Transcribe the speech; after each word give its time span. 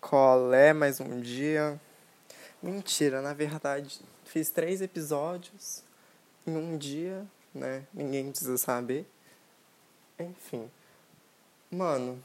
Colé 0.00 0.72
mais 0.72 1.00
um 1.00 1.20
dia. 1.20 1.78
Mentira, 2.62 3.20
na 3.20 3.34
verdade, 3.34 4.00
fiz 4.24 4.48
três 4.48 4.80
episódios 4.80 5.82
em 6.46 6.56
um 6.56 6.78
dia, 6.78 7.26
né? 7.52 7.84
Ninguém 7.92 8.30
precisa 8.30 8.56
saber. 8.56 9.06
Enfim. 10.18 10.70
Mano, 11.70 12.22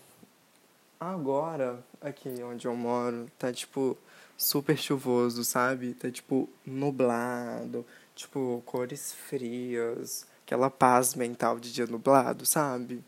agora, 1.00 1.84
aqui 2.00 2.30
onde 2.44 2.68
eu 2.68 2.76
moro, 2.76 3.30
tá 3.40 3.52
tipo 3.52 3.98
super 4.38 4.78
chuvoso, 4.78 5.44
sabe? 5.44 5.96
Tá 5.96 6.12
tipo 6.12 6.48
nublado, 6.66 7.86
tipo 8.16 8.62
cores 8.66 9.14
frias, 9.14 10.28
aquela 10.46 10.70
paz 10.70 11.16
mental 11.16 11.60
de 11.60 11.74
dia 11.74 11.88
nublado, 11.88 12.46
sabe? 12.46 13.04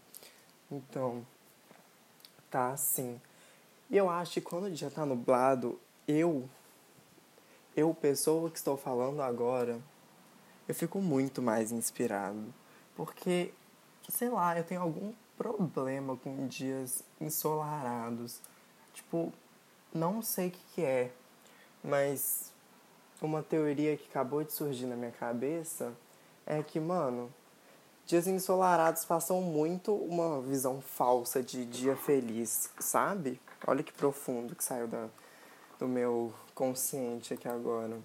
Então, 0.72 1.26
tá 2.50 2.72
assim. 2.72 3.22
E 3.90 3.98
eu 3.98 4.10
acho 4.10 4.34
que 4.34 4.42
quando 4.42 4.72
dia 4.72 4.90
tá 4.90 5.06
nublado, 5.06 5.80
eu, 6.08 6.50
eu, 7.76 7.94
pessoa 7.94 8.50
que 8.50 8.58
estou 8.58 8.76
falando 8.76 9.22
agora, 9.22 9.80
eu 10.68 10.74
fico 10.74 11.00
muito 11.00 11.42
mais 11.42 11.72
inspirado. 11.72 12.54
Porque, 12.96 13.54
sei 14.10 14.30
lá, 14.30 14.58
eu 14.58 14.64
tenho 14.64 14.82
algum 14.82 15.14
problema 15.38 16.18
com 16.18 16.48
dias 16.48 17.04
ensolarados. 17.22 18.40
Tipo, 18.94 19.32
não 19.94 20.22
sei 20.22 20.48
o 20.48 20.52
que, 20.52 20.60
que 20.74 20.82
é, 20.82 21.12
mas 21.84 22.52
uma 23.22 23.44
teoria 23.44 23.96
que 23.96 24.08
acabou 24.10 24.44
de 24.44 24.52
surgir 24.52 24.86
na 24.86 24.96
minha 24.96 25.12
cabeça 25.12 25.94
é 26.46 26.62
que, 26.64 26.80
mano, 26.80 27.32
dias 28.06 28.28
ensolarados 28.28 29.04
passam 29.04 29.42
muito 29.42 29.94
uma 29.94 30.42
visão 30.42 30.80
falsa 30.80 31.42
de 31.42 31.66
dia 31.66 31.96
feliz, 31.96 32.70
sabe? 32.80 33.42
Olha 33.66 33.82
que 33.82 33.92
profundo 33.92 34.56
que 34.56 34.64
saiu 34.64 34.88
da, 34.88 35.08
do 35.80 35.88
meu 35.88 36.34
consciente 36.54 37.34
aqui 37.34 37.48
agora. 37.48 37.98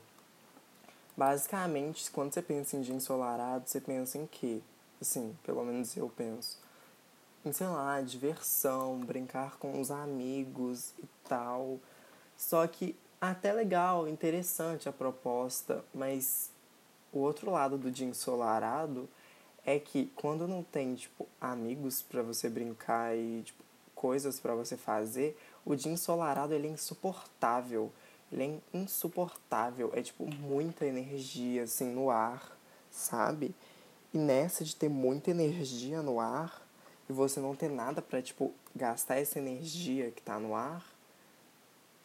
Basicamente, 1.17 2.11
quando 2.11 2.33
você 2.33 2.41
pensa 2.41 2.77
em 2.77 2.81
dia 2.81 2.95
ensolarado, 2.95 3.69
você 3.69 3.81
pensa 3.81 4.17
em 4.17 4.27
quê? 4.27 4.61
Assim, 5.01 5.37
pelo 5.45 5.63
menos 5.65 5.95
eu 5.97 6.09
penso. 6.09 6.59
Em, 7.45 7.53
sei 7.53 7.67
lá, 7.67 8.01
diversão, 8.01 8.99
brincar 9.01 9.59
com 9.59 9.81
os 9.81 9.91
amigos 9.91 10.95
e 10.99 11.07
tal. 11.29 11.79
Só 12.39 12.67
que 12.67 12.97
até 13.21 13.53
legal, 13.53 14.09
interessante 14.09 14.89
a 14.89 14.93
proposta, 14.93 15.85
mas 15.93 16.51
o 17.13 17.19
outro 17.19 17.51
lado 17.51 17.77
do 17.77 17.91
dia 17.91 18.07
ensolarado 18.07 19.07
é 19.65 19.79
que 19.79 20.11
quando 20.17 20.49
não 20.49 20.63
tem, 20.63 20.95
tipo, 20.95 21.27
amigos 21.41 22.03
para 22.03 22.23
você 22.23 22.49
brincar 22.49 23.17
e, 23.17 23.43
tipo, 23.43 23.63
coisas 23.95 24.41
para 24.41 24.55
você 24.55 24.77
fazer, 24.77 25.39
o 25.65 25.75
dia 25.75 25.93
ensolarado 25.93 26.55
ele 26.55 26.67
é 26.67 26.71
insuportável. 26.71 27.93
Ele 28.33 28.45
é 28.73 28.79
insuportável. 28.79 29.91
É, 29.95 30.03
tipo, 30.03 30.25
muita 30.37 30.87
energia, 30.87 31.65
assim, 31.65 31.93
no 31.93 32.11
ar, 32.11 32.57
sabe? 32.91 33.55
E 34.13 34.19
nessa 34.19 34.65
de 34.65 34.75
ter 34.75 34.89
muita 34.89 35.31
energia 35.31 36.03
no 36.03 36.19
ar 36.19 36.67
e 37.09 37.13
você 37.13 37.41
não 37.41 37.55
ter 37.55 37.69
nada 37.69 38.01
para 38.01 38.23
tipo, 38.23 38.53
gastar 38.75 39.17
essa 39.17 39.39
energia 39.39 40.11
que 40.11 40.23
tá 40.23 40.39
no 40.39 40.55
ar, 40.55 40.85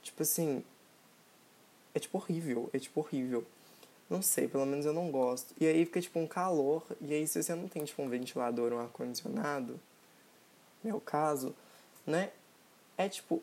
tipo 0.02 0.22
assim, 0.24 0.64
é, 1.94 2.00
tipo, 2.00 2.18
horrível. 2.18 2.70
É, 2.74 2.80
tipo, 2.80 3.00
horrível. 3.00 3.46
Não 4.10 4.22
sei, 4.22 4.48
pelo 4.48 4.66
menos 4.66 4.86
eu 4.86 4.94
não 4.94 5.10
gosto. 5.12 5.54
E 5.60 5.66
aí 5.66 5.86
fica 5.86 6.02
tipo 6.02 6.20
um 6.20 6.28
calor, 6.28 6.84
e 7.02 7.14
aí 7.14 7.28
se 7.28 7.42
você 7.42 7.56
não 7.56 7.68
tem 7.68 7.84
tipo 7.84 8.02
um 8.02 8.10
ventilador 8.10 8.72
ou 8.72 8.80
um 8.80 8.82
ar-condicionado, 8.82 9.80
meu 10.84 11.02
caso, 11.02 11.56
né? 12.06 12.32
É 12.98 13.10
tipo 13.10 13.42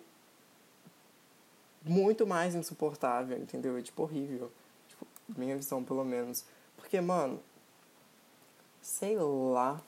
muito 1.84 2.26
mais 2.26 2.54
insuportável, 2.54 3.36
entendeu? 3.36 3.76
É 3.76 3.82
tipo 3.82 4.02
horrível. 4.02 4.50
Tipo, 4.88 5.06
minha 5.36 5.56
visão 5.56 5.82
pelo 5.82 6.04
menos. 6.04 6.44
Porque, 6.76 7.00
mano, 7.00 7.40
sei 8.80 9.16
lá. 9.18 9.80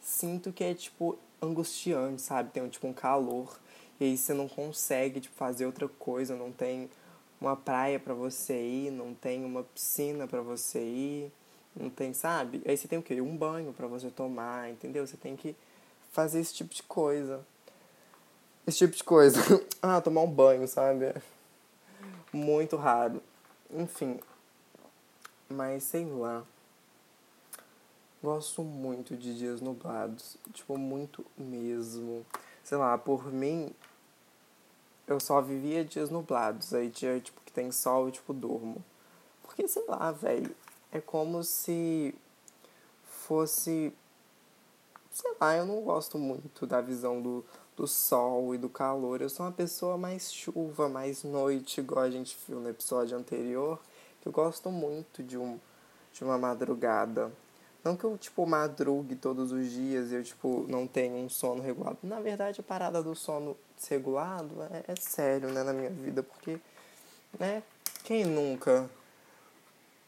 Sinto 0.00 0.52
que 0.52 0.64
é 0.64 0.74
tipo 0.74 1.18
angustiante, 1.40 2.22
sabe? 2.22 2.50
Tem 2.50 2.68
tipo 2.68 2.86
um 2.86 2.92
calor. 2.92 3.58
E 4.00 4.04
aí 4.04 4.18
você 4.18 4.34
não 4.34 4.48
consegue 4.48 5.20
tipo, 5.20 5.34
fazer 5.34 5.66
outra 5.66 5.88
coisa, 5.88 6.34
não 6.34 6.50
tem 6.50 6.90
uma 7.42 7.56
praia 7.56 7.98
para 7.98 8.14
você 8.14 8.54
ir, 8.54 8.90
não 8.92 9.14
tem 9.14 9.44
uma 9.44 9.64
piscina 9.64 10.28
para 10.28 10.40
você 10.40 10.78
ir, 10.78 11.32
não 11.74 11.90
tem, 11.90 12.14
sabe? 12.14 12.62
Aí 12.64 12.76
você 12.76 12.86
tem 12.86 12.98
o 12.98 13.02
quê? 13.02 13.20
Um 13.20 13.36
banho 13.36 13.72
para 13.72 13.86
você 13.88 14.10
tomar, 14.10 14.70
entendeu? 14.70 15.04
Você 15.04 15.16
tem 15.16 15.34
que 15.34 15.56
fazer 16.12 16.38
esse 16.38 16.54
tipo 16.54 16.72
de 16.72 16.84
coisa. 16.84 17.44
Esse 18.64 18.78
tipo 18.78 18.94
de 18.94 19.02
coisa. 19.02 19.40
ah, 19.82 20.00
tomar 20.00 20.22
um 20.22 20.30
banho, 20.30 20.68
sabe? 20.68 21.12
Muito 22.32 22.76
raro. 22.76 23.20
Enfim. 23.70 24.20
Mas 25.48 25.82
sei 25.82 26.04
lá. 26.04 26.44
Gosto 28.22 28.62
muito 28.62 29.16
de 29.16 29.36
dias 29.36 29.60
nublados. 29.60 30.36
Tipo, 30.52 30.78
muito 30.78 31.26
mesmo. 31.36 32.24
Sei 32.62 32.78
lá, 32.78 32.96
por 32.96 33.32
mim, 33.32 33.74
eu 35.12 35.20
só 35.20 35.40
vivia 35.40 35.84
dias 35.84 36.10
nublados. 36.10 36.74
Aí 36.74 36.88
dia, 36.88 37.20
tipo, 37.20 37.40
que 37.42 37.52
tem 37.52 37.70
sol 37.70 38.08
e, 38.08 38.12
tipo, 38.12 38.32
durmo. 38.32 38.84
Porque, 39.42 39.68
sei 39.68 39.84
lá, 39.86 40.10
velho, 40.10 40.54
é 40.90 41.00
como 41.00 41.42
se 41.44 42.14
fosse... 43.04 43.92
Sei 45.10 45.30
lá, 45.40 45.56
eu 45.56 45.66
não 45.66 45.82
gosto 45.82 46.18
muito 46.18 46.66
da 46.66 46.80
visão 46.80 47.20
do, 47.20 47.44
do 47.76 47.86
sol 47.86 48.54
e 48.54 48.58
do 48.58 48.68
calor. 48.68 49.20
Eu 49.20 49.28
sou 49.28 49.44
uma 49.46 49.52
pessoa 49.52 49.98
mais 49.98 50.32
chuva, 50.32 50.88
mais 50.88 51.22
noite, 51.22 51.80
igual 51.80 52.04
a 52.04 52.10
gente 52.10 52.36
viu 52.48 52.60
no 52.60 52.68
episódio 52.68 53.16
anterior. 53.16 53.78
Que 54.20 54.28
eu 54.28 54.32
gosto 54.32 54.70
muito 54.70 55.22
de, 55.22 55.36
um, 55.36 55.60
de 56.12 56.24
uma 56.24 56.38
madrugada. 56.38 57.30
Não 57.84 57.96
que 57.96 58.04
eu, 58.04 58.16
tipo, 58.16 58.46
madrugue 58.46 59.16
todos 59.16 59.50
os 59.50 59.70
dias 59.70 60.12
e 60.12 60.14
eu, 60.14 60.22
tipo, 60.22 60.64
não 60.68 60.86
tenha 60.86 61.16
um 61.16 61.28
sono 61.28 61.60
regulado. 61.62 61.98
Na 62.02 62.20
verdade, 62.20 62.60
a 62.60 62.62
parada 62.62 63.02
do 63.02 63.14
sono 63.14 63.56
desregulado 63.76 64.62
é, 64.70 64.92
é 64.92 64.96
sério, 64.96 65.50
né, 65.50 65.64
na 65.64 65.72
minha 65.72 65.90
vida, 65.90 66.22
porque, 66.22 66.60
né, 67.38 67.62
quem 68.04 68.24
nunca 68.24 68.88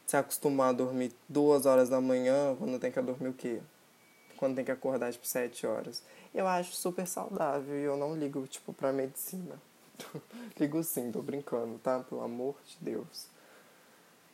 se 0.07 0.15
acostumar 0.15 0.69
a 0.69 0.73
dormir 0.73 1.11
duas 1.27 1.65
horas 1.65 1.89
da 1.89 1.99
manhã 1.99 2.55
quando 2.57 2.79
tem 2.79 2.91
que 2.91 3.01
dormir 3.01 3.29
o 3.29 3.33
quê? 3.33 3.59
Quando 4.37 4.55
tem 4.55 4.63
que 4.63 4.71
acordar, 4.71 5.11
tipo, 5.11 5.27
sete 5.27 5.67
horas. 5.67 6.01
Eu 6.33 6.47
acho 6.47 6.73
super 6.73 7.05
saudável 7.05 7.75
e 7.75 7.83
eu 7.83 7.97
não 7.97 8.15
ligo, 8.15 8.47
tipo, 8.47 8.71
pra 8.71 8.93
medicina. 8.93 9.59
ligo 10.59 10.81
sim, 10.83 11.11
tô 11.11 11.21
brincando, 11.21 11.77
tá? 11.79 11.99
Pelo 11.99 12.21
amor 12.21 12.55
de 12.65 12.77
Deus. 12.79 13.27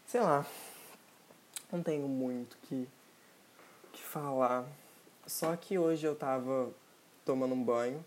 Sei 0.05 0.21
lá. 0.21 0.45
Não 1.71 1.81
tenho 1.81 2.07
muito 2.07 2.57
que 2.63 2.87
falar. 3.99 4.65
Só 5.25 5.55
que 5.55 5.77
hoje 5.77 6.05
eu 6.05 6.15
tava 6.15 6.69
tomando 7.25 7.53
um 7.53 7.63
banho. 7.63 8.03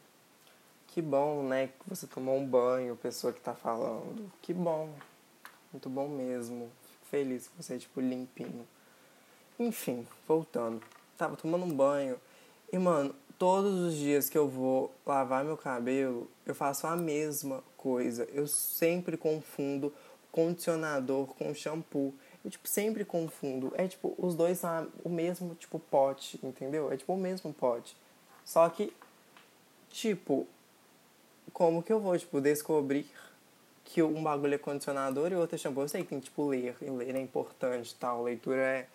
Que 0.88 1.02
bom, 1.02 1.42
né? 1.42 1.68
Que 1.68 1.88
você 1.88 2.06
tomou 2.06 2.38
um 2.38 2.46
banho, 2.46 2.96
pessoa 2.96 3.32
que 3.32 3.40
tá 3.40 3.54
falando. 3.54 4.30
Que 4.40 4.54
bom. 4.54 4.94
Muito 5.72 5.88
bom 5.88 6.08
mesmo. 6.08 6.70
Fico 6.88 7.06
feliz 7.06 7.48
que 7.48 7.62
você 7.62 7.74
é, 7.74 7.78
tipo, 7.78 8.00
limpinho. 8.00 8.66
Enfim, 9.58 10.06
voltando. 10.26 10.82
Tava 11.18 11.36
tomando 11.36 11.64
um 11.64 11.74
banho. 11.74 12.20
E, 12.72 12.78
mano, 12.78 13.14
todos 13.38 13.78
os 13.80 13.94
dias 13.94 14.28
que 14.28 14.38
eu 14.38 14.48
vou 14.48 14.92
lavar 15.04 15.44
meu 15.44 15.56
cabelo, 15.56 16.30
eu 16.46 16.54
faço 16.54 16.86
a 16.86 16.96
mesma 16.96 17.62
coisa. 17.76 18.28
Eu 18.32 18.46
sempre 18.46 19.16
confundo 19.16 19.92
condicionador 20.30 21.26
com 21.26 21.54
shampoo. 21.54 22.14
Eu, 22.44 22.50
tipo, 22.50 22.68
sempre 22.68 23.04
confundo. 23.04 23.72
É, 23.74 23.88
tipo, 23.88 24.14
os 24.18 24.34
dois 24.34 24.58
são 24.58 24.88
o 25.02 25.08
mesmo, 25.08 25.54
tipo, 25.54 25.78
pote, 25.78 26.38
entendeu? 26.42 26.92
É, 26.92 26.96
tipo, 26.96 27.14
o 27.14 27.16
mesmo 27.16 27.52
pote. 27.54 27.96
Só 28.44 28.68
que, 28.68 28.92
tipo, 29.88 30.46
como 31.52 31.82
que 31.82 31.92
eu 31.92 31.98
vou, 32.00 32.16
tipo, 32.18 32.40
descobrir 32.40 33.10
que 33.84 34.02
um 34.02 34.22
bagulho 34.22 34.54
é 34.54 34.58
condicionador 34.58 35.32
e 35.32 35.34
o 35.36 35.40
outro 35.40 35.54
é 35.54 35.58
shampoo? 35.58 35.82
Eu 35.82 35.88
sei 35.88 36.02
que 36.02 36.08
tem, 36.10 36.20
tipo, 36.20 36.46
ler. 36.46 36.76
E 36.82 36.90
ler 36.90 37.16
é 37.16 37.20
importante 37.20 37.94
tal. 37.94 38.22
Leitura 38.24 38.60
é 38.60 38.88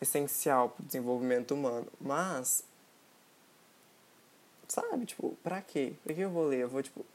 essencial 0.00 0.70
pro 0.70 0.84
desenvolvimento 0.84 1.54
humano. 1.54 1.86
Mas, 2.00 2.64
sabe, 4.66 5.06
tipo, 5.06 5.36
pra 5.44 5.62
quê? 5.62 5.92
Pra 6.02 6.12
que 6.12 6.20
eu 6.22 6.30
vou 6.30 6.46
ler? 6.48 6.62
Eu 6.62 6.68
vou, 6.68 6.82
tipo, 6.82 7.06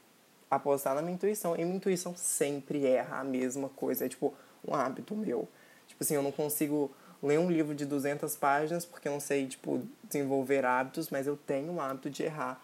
apostar 0.50 0.94
na 0.94 1.02
minha 1.02 1.14
intuição. 1.14 1.54
E 1.54 1.64
minha 1.64 1.76
intuição 1.76 2.16
sempre 2.16 2.86
erra 2.86 3.20
a 3.20 3.24
mesma 3.24 3.68
coisa. 3.68 4.06
É, 4.06 4.08
tipo 4.08 4.34
um 4.66 4.74
hábito 4.74 5.14
meu. 5.14 5.48
Tipo 5.86 6.02
assim, 6.02 6.14
eu 6.14 6.22
não 6.22 6.32
consigo 6.32 6.90
ler 7.22 7.38
um 7.38 7.50
livro 7.50 7.74
de 7.74 7.84
200 7.84 8.36
páginas 8.36 8.84
porque 8.84 9.08
eu 9.08 9.12
não 9.12 9.20
sei, 9.20 9.46
tipo, 9.46 9.82
desenvolver 10.04 10.64
hábitos, 10.64 11.10
mas 11.10 11.26
eu 11.26 11.36
tenho 11.36 11.74
o 11.74 11.80
hábito 11.80 12.08
de 12.08 12.22
errar 12.22 12.60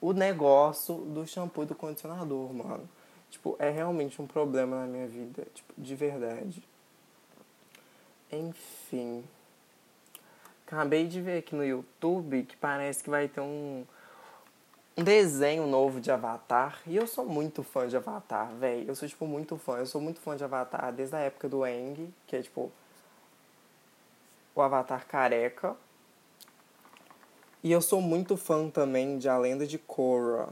o 0.00 0.12
negócio 0.12 0.94
do 0.96 1.26
shampoo 1.26 1.64
e 1.64 1.66
do 1.66 1.74
condicionador, 1.74 2.52
mano. 2.52 2.88
Tipo, 3.30 3.56
é 3.58 3.70
realmente 3.70 4.20
um 4.20 4.26
problema 4.26 4.80
na 4.80 4.86
minha 4.86 5.06
vida, 5.06 5.46
tipo, 5.54 5.72
de 5.76 5.94
verdade. 5.94 6.62
Enfim. 8.30 9.24
Acabei 10.66 11.06
de 11.06 11.20
ver 11.20 11.38
aqui 11.38 11.54
no 11.54 11.64
YouTube 11.64 12.42
que 12.44 12.56
parece 12.56 13.02
que 13.02 13.10
vai 13.10 13.28
ter 13.28 13.40
um 13.40 13.84
desenho 15.04 15.66
novo 15.66 16.00
de 16.00 16.10
Avatar. 16.10 16.80
E 16.86 16.96
eu 16.96 17.06
sou 17.06 17.26
muito 17.26 17.62
fã 17.62 17.86
de 17.86 17.96
Avatar, 17.96 18.54
velho. 18.54 18.88
Eu 18.88 18.94
sou, 18.94 19.06
tipo, 19.06 19.26
muito 19.26 19.56
fã. 19.58 19.76
Eu 19.76 19.86
sou 19.86 20.00
muito 20.00 20.20
fã 20.20 20.36
de 20.36 20.44
Avatar 20.44 20.92
desde 20.92 21.14
a 21.14 21.20
época 21.20 21.48
do 21.48 21.62
Aang, 21.62 22.12
que 22.26 22.36
é, 22.36 22.42
tipo, 22.42 22.72
o 24.54 24.62
Avatar 24.62 25.06
careca. 25.06 25.76
E 27.62 27.70
eu 27.70 27.82
sou 27.82 28.00
muito 28.00 28.36
fã 28.36 28.70
também 28.70 29.18
de 29.18 29.28
A 29.28 29.36
Lenda 29.36 29.66
de 29.66 29.76
Korra. 29.76 30.48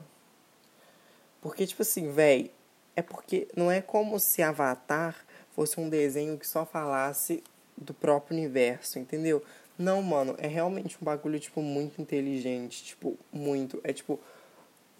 Porque, 1.41 1.67
tipo 1.67 1.83
assim, 1.83 2.11
velho, 2.11 2.51
é 2.97 3.03
porque 3.03 3.49
não 3.57 3.71
é 3.71 3.81
como 3.81 4.19
se 4.21 4.43
Avatar 4.43 5.17
fosse 5.53 5.81
um 5.81 5.89
desenho 5.89 6.39
que 6.39 6.47
só 6.47 6.67
falasse 6.67 7.43
do 7.77 7.95
próprio 7.95 8.37
universo, 8.37 8.99
entendeu? 8.99 9.43
Não, 9.79 10.03
mano, 10.03 10.35
é 10.39 10.47
realmente 10.47 10.97
um 11.01 11.05
bagulho, 11.05 11.39
tipo, 11.41 11.61
muito 11.61 12.01
inteligente, 12.01 12.85
tipo, 12.85 13.19
muito. 13.33 13.81
É 13.83 13.93
tipo, 13.93 14.21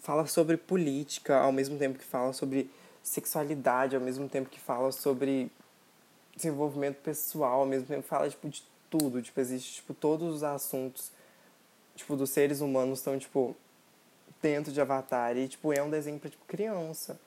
fala 0.05 0.27
sobre 0.27 0.55
política 0.55 1.39
ao 1.39 1.51
mesmo 1.51 1.79
tempo 1.79 1.97
que 1.97 2.05
fala 2.05 2.31
sobre 2.31 2.69
sexualidade, 3.01 3.95
ao 3.95 4.01
mesmo 4.01 4.29
tempo 4.29 4.47
que 4.49 4.59
fala 4.59 4.91
sobre 4.91 5.51
desenvolvimento 6.35 6.97
pessoal, 6.97 7.61
ao 7.61 7.65
mesmo 7.65 7.87
tempo 7.87 8.03
que 8.03 8.07
fala, 8.07 8.29
tipo, 8.29 8.47
de 8.47 8.63
tudo. 8.87 9.19
Tipo, 9.19 9.39
existe, 9.39 9.75
tipo, 9.75 9.95
todos 9.95 10.35
os 10.35 10.43
assuntos, 10.43 11.11
tipo, 11.95 12.15
dos 12.15 12.29
seres 12.29 12.61
humanos 12.61 12.99
estão, 12.99 13.17
tipo, 13.17 13.55
dentro 14.43 14.71
de 14.71 14.79
Avatar. 14.79 15.35
E, 15.37 15.47
tipo, 15.47 15.73
é 15.73 15.81
um 15.81 15.89
desenho 15.89 16.19
pra, 16.19 16.29
tipo, 16.29 16.45
criança, 16.45 17.19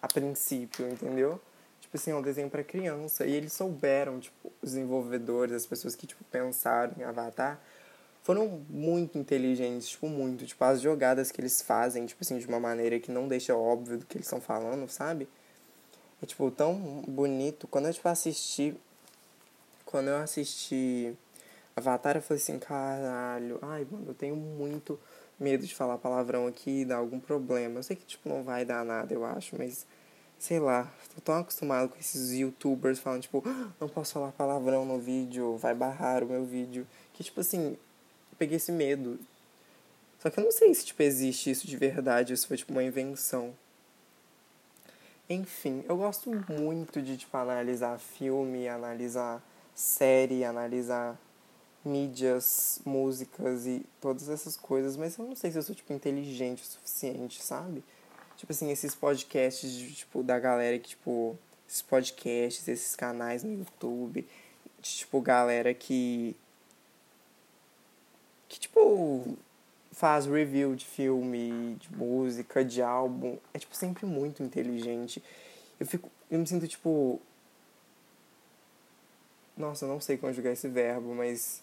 a 0.00 0.06
princípio, 0.06 0.88
entendeu? 0.88 1.40
Tipo 1.80 1.96
assim, 1.96 2.12
é 2.12 2.14
um 2.14 2.22
desenho 2.22 2.48
para 2.48 2.62
criança. 2.62 3.26
E 3.26 3.32
eles 3.32 3.52
souberam, 3.52 4.20
tipo, 4.20 4.52
os 4.62 4.70
desenvolvedores, 4.70 5.54
as 5.54 5.66
pessoas 5.66 5.96
que, 5.96 6.06
tipo, 6.06 6.22
pensaram 6.30 6.94
em 6.98 7.02
Avatar, 7.02 7.60
foram 8.22 8.62
muito 8.68 9.18
inteligentes, 9.18 9.88
tipo, 9.88 10.08
muito. 10.08 10.46
Tipo, 10.46 10.64
as 10.64 10.80
jogadas 10.80 11.30
que 11.30 11.40
eles 11.40 11.60
fazem, 11.60 12.06
tipo 12.06 12.22
assim, 12.22 12.38
de 12.38 12.46
uma 12.46 12.60
maneira 12.60 12.98
que 12.98 13.10
não 13.10 13.28
deixa 13.28 13.54
óbvio 13.56 13.98
do 13.98 14.06
que 14.06 14.16
eles 14.16 14.26
estão 14.26 14.40
falando, 14.40 14.88
sabe? 14.88 15.28
É, 16.22 16.26
tipo, 16.26 16.50
tão 16.50 17.02
bonito. 17.06 17.66
Quando 17.66 17.86
eu, 17.86 17.92
tipo, 17.92 18.08
assisti... 18.08 18.76
Quando 19.84 20.08
eu 20.08 20.16
assisti 20.16 21.14
Avatar, 21.76 22.16
eu 22.16 22.22
falei 22.22 22.42
assim, 22.42 22.58
caralho, 22.58 23.58
ai, 23.60 23.86
mano, 23.90 24.06
eu 24.08 24.14
tenho 24.14 24.36
muito 24.36 24.98
medo 25.38 25.66
de 25.66 25.74
falar 25.74 25.98
palavrão 25.98 26.46
aqui 26.46 26.82
e 26.82 26.84
dar 26.84 26.96
algum 26.96 27.20
problema. 27.20 27.78
Eu 27.78 27.82
sei 27.82 27.96
que, 27.96 28.06
tipo, 28.06 28.28
não 28.28 28.42
vai 28.42 28.64
dar 28.64 28.84
nada, 28.84 29.12
eu 29.12 29.24
acho, 29.24 29.56
mas 29.58 29.86
sei 30.38 30.58
lá, 30.58 30.92
tô 31.14 31.20
tão 31.20 31.36
acostumado 31.36 31.88
com 31.88 31.98
esses 31.98 32.32
youtubers 32.32 32.98
falando, 32.98 33.22
tipo, 33.22 33.42
ah, 33.46 33.70
não 33.80 33.88
posso 33.88 34.14
falar 34.14 34.32
palavrão 34.32 34.84
no 34.84 34.98
vídeo, 34.98 35.56
vai 35.56 35.74
barrar 35.74 36.24
o 36.24 36.26
meu 36.26 36.44
vídeo. 36.44 36.86
Que, 37.12 37.22
tipo 37.22 37.40
assim, 37.40 37.76
peguei 38.42 38.56
esse 38.56 38.72
medo. 38.72 39.20
Só 40.18 40.28
que 40.28 40.40
eu 40.40 40.44
não 40.44 40.50
sei 40.50 40.74
se, 40.74 40.84
tipo, 40.86 41.00
existe 41.00 41.48
isso 41.50 41.66
de 41.66 41.76
verdade, 41.76 42.32
isso 42.32 42.48
foi, 42.48 42.56
tipo, 42.56 42.72
uma 42.72 42.82
invenção. 42.82 43.54
Enfim, 45.28 45.84
eu 45.88 45.96
gosto 45.96 46.28
muito 46.48 47.00
de, 47.00 47.16
tipo, 47.16 47.36
analisar 47.36 47.98
filme, 47.98 48.66
analisar 48.66 49.40
série, 49.74 50.44
analisar 50.44 51.16
mídias, 51.84 52.80
músicas 52.84 53.64
e 53.66 53.86
todas 54.00 54.28
essas 54.28 54.56
coisas, 54.56 54.96
mas 54.96 55.16
eu 55.16 55.24
não 55.24 55.36
sei 55.36 55.52
se 55.52 55.58
eu 55.58 55.62
sou, 55.62 55.74
tipo, 55.74 55.92
inteligente 55.92 56.64
o 56.64 56.66
suficiente, 56.66 57.40
sabe? 57.40 57.84
Tipo 58.36 58.52
assim, 58.52 58.70
esses 58.72 58.92
podcasts, 58.92 59.70
de, 59.70 59.92
tipo, 59.92 60.22
da 60.22 60.38
galera 60.38 60.76
que, 60.80 60.90
tipo, 60.90 61.38
esses 61.68 61.82
podcasts, 61.82 62.66
esses 62.66 62.96
canais 62.96 63.44
no 63.44 63.52
YouTube, 63.52 64.26
de, 64.80 64.90
tipo, 64.90 65.20
galera 65.20 65.72
que. 65.72 66.36
Que, 68.52 68.60
tipo, 68.60 69.38
faz 69.92 70.26
review 70.26 70.76
de 70.76 70.84
filme, 70.84 71.76
de 71.80 71.90
música, 71.96 72.62
de 72.62 72.82
álbum. 72.82 73.38
É, 73.54 73.58
tipo, 73.58 73.74
sempre 73.74 74.04
muito 74.04 74.42
inteligente. 74.42 75.22
Eu 75.80 75.86
fico. 75.86 76.10
Eu 76.30 76.38
me 76.38 76.46
sinto, 76.46 76.68
tipo. 76.68 77.18
Nossa, 79.56 79.86
eu 79.86 79.88
não 79.88 80.00
sei 80.00 80.18
conjugar 80.18 80.52
esse 80.52 80.68
verbo, 80.68 81.14
mas. 81.14 81.62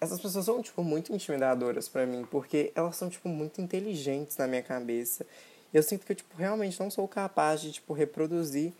Essas 0.00 0.20
pessoas 0.20 0.44
são, 0.44 0.62
tipo, 0.62 0.82
muito 0.84 1.12
intimidadoras 1.12 1.88
para 1.88 2.06
mim, 2.06 2.24
porque 2.30 2.72
elas 2.74 2.96
são, 2.96 3.10
tipo, 3.10 3.28
muito 3.28 3.60
inteligentes 3.60 4.36
na 4.36 4.46
minha 4.46 4.62
cabeça 4.62 5.26
eu 5.72 5.82
sinto 5.82 6.04
que 6.04 6.12
eu, 6.12 6.16
tipo, 6.16 6.36
realmente 6.36 6.78
não 6.80 6.90
sou 6.90 7.06
capaz 7.06 7.60
de, 7.60 7.72
tipo, 7.72 7.92
reproduzir 7.92 8.72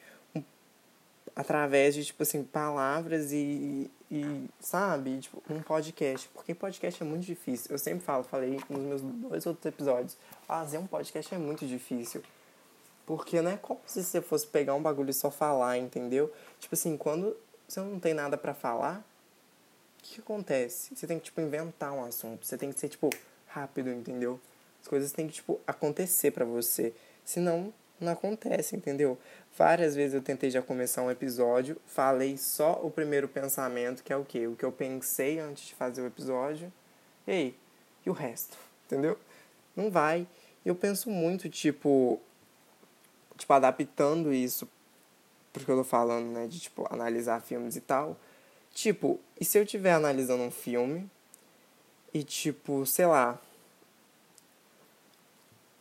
através 1.41 1.95
de, 1.95 2.05
tipo, 2.05 2.23
assim, 2.23 2.45
palavras 2.45 3.33
e, 3.33 3.91
e, 4.11 4.45
sabe, 4.61 5.21
tipo, 5.21 5.43
um 5.49 5.63
podcast. 5.63 6.29
Porque 6.35 6.55
podcast 6.55 7.03
é 7.03 7.07
muito 7.07 7.25
difícil. 7.25 7.71
Eu 7.71 7.79
sempre 7.79 8.05
falo, 8.05 8.23
falei 8.25 8.61
nos 8.69 8.81
meus 8.83 9.01
dois 9.01 9.47
outros 9.47 9.65
episódios, 9.65 10.19
fazer 10.47 10.77
um 10.77 10.87
podcast 10.87 11.35
é 11.35 11.39
muito 11.39 11.67
difícil. 11.67 12.23
Porque 13.07 13.41
não 13.41 13.51
é 13.51 13.57
como 13.57 13.81
se 13.87 14.05
você 14.05 14.21
fosse 14.21 14.47
pegar 14.47 14.75
um 14.75 14.83
bagulho 14.83 15.09
e 15.09 15.15
só 15.15 15.31
falar, 15.31 15.79
entendeu? 15.79 16.31
Tipo 16.59 16.75
assim, 16.75 16.97
quando 16.99 17.35
você 17.67 17.81
não 17.81 17.99
tem 17.99 18.13
nada 18.13 18.37
para 18.37 18.53
falar, 18.53 18.99
o 19.99 20.03
que, 20.03 20.17
que 20.17 20.21
acontece? 20.21 20.95
Você 20.95 21.07
tem 21.07 21.19
que, 21.19 21.25
tipo, 21.25 21.41
inventar 21.41 21.93
um 21.93 22.05
assunto. 22.05 22.45
Você 22.45 22.59
tem 22.59 22.71
que 22.71 22.79
ser, 22.79 22.91
tipo, 22.91 23.09
rápido, 23.47 23.91
entendeu? 23.91 24.39
As 24.83 24.89
coisas 24.89 25.11
têm 25.11 25.27
que, 25.27 25.35
tipo, 25.35 25.59
acontecer 25.67 26.33
para 26.33 26.45
você. 26.45 26.93
Senão, 27.25 27.73
não 28.01 28.13
acontece, 28.13 28.77
entendeu? 28.77 29.19
Várias 29.57 29.95
vezes 29.95 30.15
eu 30.15 30.23
tentei 30.23 30.51
já 30.51 30.63
começar 30.63 31.03
um 31.03 31.11
episódio, 31.11 31.77
falei 31.87 32.37
só 32.37 32.81
o 32.83 32.91
primeiro 32.91 33.29
pensamento, 33.29 34.03
que 34.03 34.13
é 34.13 34.17
o 34.17 34.25
quê? 34.25 34.47
O 34.47 34.57
que 34.57 34.65
eu 34.65 34.73
pensei 34.73 35.39
antes 35.39 35.69
de 35.69 35.75
fazer 35.75 36.03
o 36.03 36.07
episódio. 36.07 36.73
E 37.27 37.31
aí? 37.31 37.59
E 38.05 38.11
o 38.11 38.13
resto? 38.13 38.57
Entendeu? 38.87 39.19
Não 39.77 39.91
vai. 39.91 40.27
Eu 40.65 40.75
penso 40.75 41.11
muito, 41.11 41.49
tipo, 41.49 42.21
tipo, 43.37 43.53
adaptando 43.53 44.33
isso 44.33 44.69
porque 45.53 45.71
eu 45.71 45.77
tô 45.77 45.85
falando, 45.85 46.27
né, 46.27 46.47
de, 46.47 46.61
tipo, 46.61 46.87
analisar 46.91 47.41
filmes 47.41 47.77
e 47.77 47.81
tal. 47.81 48.17
Tipo, 48.73 49.21
e 49.41 49.45
se 49.45 49.59
eu 49.59 49.65
estiver 49.65 49.93
analisando 49.93 50.43
um 50.43 50.51
filme 50.51 51.11
e, 52.15 52.23
tipo, 52.23 52.87
sei 52.87 53.07
lá, 53.07 53.41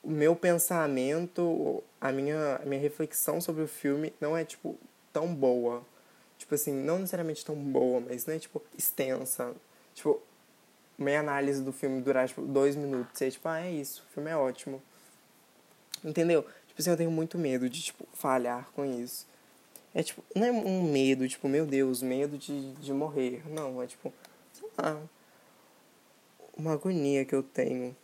o 0.09 0.11
meu 0.11 0.35
pensamento, 0.35 1.83
a 2.01 2.11
minha, 2.11 2.55
a 2.55 2.65
minha 2.65 2.81
reflexão 2.81 3.39
sobre 3.39 3.61
o 3.61 3.67
filme 3.67 4.11
não 4.19 4.35
é, 4.35 4.43
tipo, 4.43 4.75
tão 5.13 5.35
boa. 5.35 5.85
Tipo 6.35 6.55
assim, 6.55 6.73
não 6.73 6.97
necessariamente 6.97 7.45
tão 7.45 7.55
boa, 7.55 7.99
mas 8.01 8.25
não 8.25 8.33
é, 8.33 8.39
tipo, 8.39 8.59
extensa. 8.75 9.53
Tipo, 9.93 10.19
minha 10.97 11.19
análise 11.19 11.61
do 11.61 11.71
filme 11.71 12.01
durar, 12.01 12.27
tipo, 12.27 12.41
dois 12.41 12.75
minutos. 12.75 13.21
E 13.21 13.29
tipo, 13.29 13.47
ah, 13.47 13.61
é 13.61 13.69
isso, 13.69 14.03
o 14.09 14.13
filme 14.15 14.31
é 14.31 14.35
ótimo. 14.35 14.81
Entendeu? 16.03 16.41
Tipo 16.41 16.81
assim, 16.81 16.89
eu 16.89 16.97
tenho 16.97 17.11
muito 17.11 17.37
medo 17.37 17.69
de, 17.69 17.79
tipo, 17.79 18.07
falhar 18.11 18.67
com 18.71 18.83
isso. 18.83 19.27
É, 19.93 20.01
tipo, 20.01 20.23
não 20.35 20.47
é 20.47 20.51
um 20.51 20.91
medo, 20.91 21.27
tipo, 21.27 21.47
meu 21.47 21.67
Deus, 21.67 22.01
medo 22.01 22.35
de, 22.35 22.73
de 22.73 22.91
morrer. 22.93 23.43
Não, 23.47 23.79
é, 23.79 23.85
tipo, 23.85 24.11
sei 24.53 24.67
lá, 24.75 24.99
uma 26.57 26.73
agonia 26.73 27.23
que 27.25 27.35
eu 27.35 27.43
tenho 27.43 27.95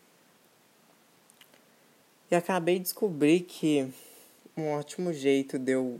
e 2.35 2.37
acabei 2.37 2.75
de 2.75 2.83
descobrir 2.83 3.41
que 3.41 3.89
um 4.57 4.71
ótimo 4.71 5.13
jeito 5.13 5.57
de 5.57 5.71
eu 5.71 5.99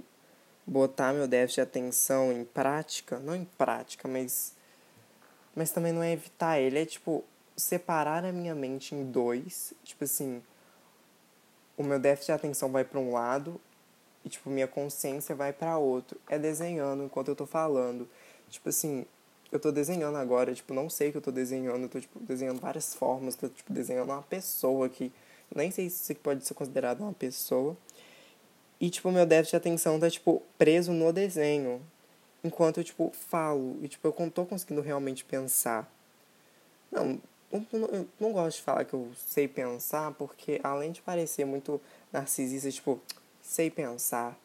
botar 0.67 1.13
meu 1.13 1.27
déficit 1.27 1.55
de 1.55 1.61
atenção 1.61 2.31
em 2.31 2.43
prática, 2.43 3.19
não 3.19 3.35
em 3.35 3.45
prática, 3.45 4.07
mas 4.07 4.53
mas 5.55 5.71
também 5.71 5.93
não 5.93 6.03
é 6.03 6.11
evitar 6.11 6.59
ele, 6.59 6.79
é 6.79 6.85
tipo 6.85 7.23
separar 7.55 8.25
a 8.25 8.33
minha 8.33 8.53
mente 8.53 8.93
em 8.93 9.09
dois, 9.09 9.73
tipo 9.85 10.03
assim, 10.03 10.43
o 11.77 11.83
meu 11.83 11.97
déficit 11.97 12.27
de 12.27 12.31
atenção 12.33 12.69
vai 12.69 12.83
para 12.83 12.99
um 12.99 13.13
lado 13.13 13.59
e 14.25 14.29
tipo 14.29 14.49
minha 14.49 14.67
consciência 14.67 15.33
vai 15.33 15.53
para 15.53 15.77
outro. 15.77 16.19
É 16.27 16.37
desenhando 16.37 17.03
enquanto 17.03 17.29
eu 17.29 17.35
tô 17.35 17.45
falando. 17.45 18.09
Tipo 18.49 18.67
assim, 18.67 19.05
eu 19.51 19.59
tô 19.59 19.71
desenhando 19.71 20.17
agora, 20.17 20.53
tipo, 20.53 20.73
não 20.73 20.89
sei 20.89 21.11
que 21.11 21.17
eu 21.17 21.21
tô 21.21 21.31
desenhando, 21.31 21.83
eu 21.83 21.89
tô 21.89 21.99
tipo 22.01 22.19
desenhando 22.19 22.59
várias 22.59 22.93
formas, 22.93 23.35
tô 23.35 23.47
tipo 23.47 23.71
desenhando 23.71 24.11
uma 24.11 24.21
pessoa 24.23 24.89
que 24.89 25.13
nem 25.53 25.71
sei 25.71 25.89
se 25.89 26.13
isso 26.13 26.21
pode 26.21 26.45
ser 26.45 26.53
considerado 26.53 27.01
uma 27.01 27.13
pessoa. 27.13 27.75
E, 28.79 28.89
tipo, 28.89 29.11
meu 29.11 29.25
déficit 29.25 29.51
de 29.51 29.57
atenção 29.57 29.99
tá, 29.99 30.09
tipo, 30.09 30.41
preso 30.57 30.91
no 30.91 31.11
desenho. 31.13 31.81
Enquanto 32.43 32.79
eu, 32.79 32.83
tipo, 32.83 33.11
falo. 33.29 33.77
E, 33.81 33.87
tipo, 33.87 34.07
eu 34.07 34.15
não 34.17 34.29
tô 34.29 34.45
conseguindo 34.45 34.81
realmente 34.81 35.23
pensar. 35.23 35.89
Não, 36.91 37.19
eu 37.51 38.07
não, 38.19 38.33
gosto 38.33 38.57
de 38.57 38.63
falar 38.63 38.85
que 38.85 38.93
eu 38.93 39.11
sei 39.15 39.47
pensar, 39.47 40.11
porque 40.13 40.59
além 40.63 40.91
de 40.91 41.01
parecer 41.01 41.45
muito 41.45 41.79
narcisista, 42.11 42.69
tipo, 42.71 42.99
sei 43.41 43.69
pensar. 43.69 44.37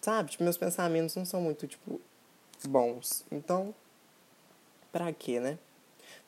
Sabe? 0.00 0.30
Tipo, 0.30 0.44
meus 0.44 0.56
pensamentos 0.56 1.16
não 1.16 1.24
são 1.24 1.40
muito, 1.40 1.66
tipo, 1.66 2.00
bons. 2.68 3.24
Então, 3.30 3.74
pra 4.92 5.12
quê, 5.12 5.40
né? 5.40 5.58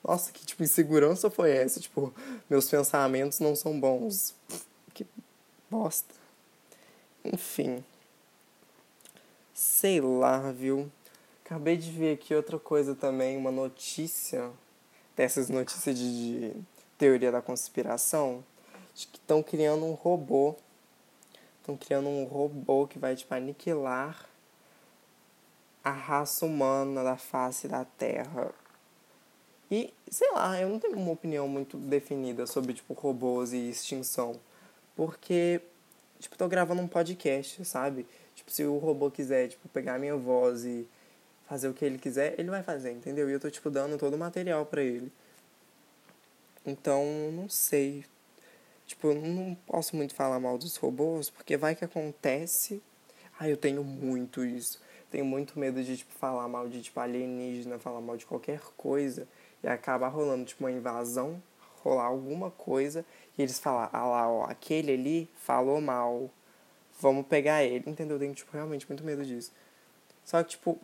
Nossa, 0.03 0.31
que 0.31 0.45
tipo 0.45 0.63
insegurança 0.63 1.29
foi 1.29 1.51
essa? 1.51 1.79
Tipo, 1.79 2.13
meus 2.49 2.69
pensamentos 2.69 3.39
não 3.39 3.55
são 3.55 3.79
bons. 3.79 4.33
Que 4.93 5.05
bosta. 5.69 6.13
Enfim. 7.23 7.83
Sei 9.53 9.99
lá, 9.99 10.51
viu? 10.51 10.91
Acabei 11.43 11.77
de 11.77 11.91
ver 11.91 12.13
aqui 12.13 12.35
outra 12.35 12.59
coisa 12.59 12.93
também, 12.93 13.37
uma 13.37 13.51
notícia 13.51 14.51
dessas 15.15 15.49
notícias 15.49 15.97
de, 15.97 16.51
de 16.51 16.61
teoria 16.97 17.31
da 17.31 17.41
conspiração 17.41 18.43
de 18.93 19.07
que 19.07 19.17
estão 19.17 19.41
criando 19.41 19.85
um 19.85 19.93
robô. 19.93 20.55
Estão 21.59 21.77
criando 21.77 22.07
um 22.07 22.23
robô 22.25 22.87
que 22.87 22.97
vai, 22.97 23.15
tipo, 23.15 23.33
aniquilar 23.33 24.25
a 25.83 25.91
raça 25.91 26.45
humana 26.45 27.03
da 27.03 27.17
face 27.17 27.67
da 27.67 27.85
Terra. 27.85 28.51
E, 29.69 29.93
sei 30.09 30.31
lá, 30.31 30.59
eu 30.59 30.69
não 30.69 30.79
tenho 30.79 30.97
uma 30.97 31.11
opinião 31.11 31.47
muito 31.47 31.77
definida 31.77 32.47
sobre, 32.47 32.73
tipo, 32.73 32.93
robôs 32.93 33.51
e 33.51 33.69
extinção. 33.69 34.39
Porque, 34.95 35.61
tipo, 36.19 36.37
tô 36.37 36.47
gravando 36.47 36.81
um 36.81 36.87
podcast, 36.87 37.63
sabe? 37.65 38.05
Tipo, 38.33 38.49
se 38.51 38.63
o 38.63 38.77
robô 38.77 39.11
quiser, 39.11 39.49
tipo, 39.49 39.67
pegar 39.69 39.95
a 39.95 39.99
minha 39.99 40.15
voz 40.15 40.63
e 40.63 40.87
fazer 41.49 41.67
o 41.67 41.73
que 41.73 41.83
ele 41.83 41.97
quiser, 41.97 42.39
ele 42.39 42.49
vai 42.49 42.63
fazer, 42.63 42.91
entendeu? 42.91 43.29
E 43.29 43.33
eu 43.33 43.39
tô, 43.39 43.49
tipo, 43.49 43.69
dando 43.69 43.97
todo 43.97 44.13
o 44.13 44.17
material 44.17 44.65
para 44.65 44.81
ele. 44.81 45.11
Então, 46.65 47.03
não 47.33 47.49
sei. 47.49 48.05
Tipo, 48.85 49.07
eu 49.07 49.15
não 49.15 49.55
posso 49.65 49.97
muito 49.97 50.15
falar 50.15 50.39
mal 50.39 50.57
dos 50.57 50.77
robôs, 50.77 51.29
porque 51.29 51.57
vai 51.57 51.75
que 51.75 51.83
acontece. 51.83 52.81
Ah, 53.37 53.49
eu 53.49 53.57
tenho 53.57 53.83
muito 53.83 54.45
isso. 54.45 54.81
Tenho 55.11 55.25
muito 55.25 55.59
medo 55.59 55.83
de, 55.83 55.97
tipo, 55.97 56.13
falar 56.13 56.47
mal 56.47 56.69
de, 56.69 56.81
tipo, 56.81 56.99
alienígena, 56.99 57.79
falar 57.79 58.01
mal 58.01 58.15
de 58.15 58.25
qualquer 58.25 58.61
coisa 58.77 59.27
e 59.63 59.67
acabar 59.67 60.09
rolando 60.09 60.45
tipo 60.45 60.63
uma 60.63 60.71
invasão, 60.71 61.41
rolar 61.83 62.05
alguma 62.05 62.51
coisa 62.51 63.05
e 63.37 63.41
eles 63.41 63.59
falar, 63.59 63.89
ah 63.93 64.05
lá, 64.05 64.29
ó, 64.29 64.43
aquele 64.45 64.93
ali 64.93 65.29
falou 65.35 65.79
mal, 65.81 66.29
vamos 66.99 67.25
pegar 67.27 67.63
ele, 67.63 67.89
entendeu? 67.89 68.15
Eu 68.15 68.19
tenho 68.19 68.33
tipo 68.33 68.51
realmente 68.53 68.87
muito 68.87 69.03
medo 69.03 69.25
disso. 69.25 69.51
Só 70.25 70.41
que 70.43 70.49
tipo, 70.51 70.79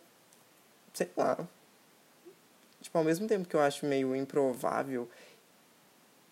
sei 0.93 1.09
lá. 1.17 1.37
Tipo, 2.81 2.97
ao 2.97 3.03
mesmo 3.03 3.27
tempo 3.27 3.47
que 3.47 3.55
eu 3.55 3.61
acho 3.61 3.85
meio 3.85 4.15
improvável, 4.15 5.09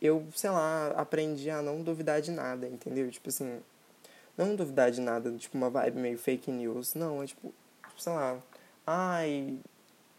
eu, 0.02 0.28
sei 0.36 0.50
lá, 0.50 0.88
aprendi 0.98 1.50
a 1.50 1.62
não 1.62 1.82
duvidar 1.82 2.22
de 2.22 2.32
nada, 2.32 2.68
entendeu? 2.68 3.10
Tipo 3.10 3.30
assim, 3.30 3.62
não 4.38 4.56
duvidar 4.56 4.92
de 4.92 5.00
nada, 5.00 5.32
tipo 5.38 5.58
uma 5.58 5.70
vibe 5.70 6.00
meio 6.00 6.18
fake 6.18 6.52
news. 6.52 6.94
Não, 6.96 7.24
é 7.24 7.28
tipo, 7.28 7.54
sei 7.98 8.12
lá, 8.14 8.42
ai, 8.86 9.60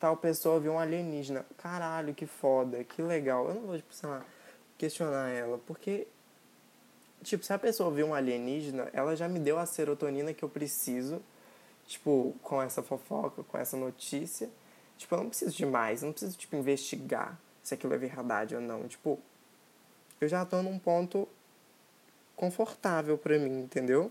tal 0.03 0.17
pessoa 0.17 0.59
viu 0.59 0.73
um 0.73 0.81
alienígena. 0.81 1.47
Caralho, 1.57 2.13
que 2.13 2.27
foda, 2.27 2.83
que 2.83 3.01
legal. 3.01 3.49
Eu 3.49 3.55
não 3.55 3.63
vou, 3.63 3.77
tipo, 3.77 3.95
sei 3.95 4.09
lá, 4.09 4.27
questionar 4.77 5.29
ela, 5.29 5.59
porque, 5.59 6.09
tipo, 7.23 7.45
se 7.45 7.53
a 7.53 7.59
pessoa 7.59 7.89
viu 7.89 8.09
um 8.09 8.13
alienígena, 8.13 8.91
ela 8.93 9.15
já 9.15 9.29
me 9.29 9.39
deu 9.39 9.61
a 9.61 9.65
serotonina 9.65 10.35
que 10.35 10.43
eu 10.43 10.49
preciso, 10.49 11.23
tipo, 11.87 12.35
com 12.43 12.61
essa 12.61 12.83
fofoca, 12.83 13.45
com 13.45 13.57
essa 13.57 13.77
notícia. 13.77 14.51
Tipo, 14.99 15.15
eu 15.15 15.19
não 15.21 15.29
preciso 15.29 15.57
de 15.57 15.65
mais, 15.65 16.03
eu 16.03 16.07
não 16.07 16.13
preciso, 16.13 16.37
tipo, 16.37 16.57
investigar 16.57 17.39
se 17.63 17.73
aquilo 17.73 17.95
é 17.95 17.99
verdade 17.99 18.57
ou 18.57 18.61
não. 18.61 18.89
Tipo, 18.89 19.21
eu 20.21 20.27
já 20.27 20.45
tô 20.45 20.63
num 20.63 20.81
ponto 20.81 21.29
confortável 22.35 23.17
pra 23.17 23.39
mim, 23.39 23.61
entendeu? 23.61 24.11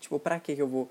Tipo, 0.00 0.20
pra 0.20 0.38
que 0.38 0.52
eu 0.52 0.68
vou 0.68 0.90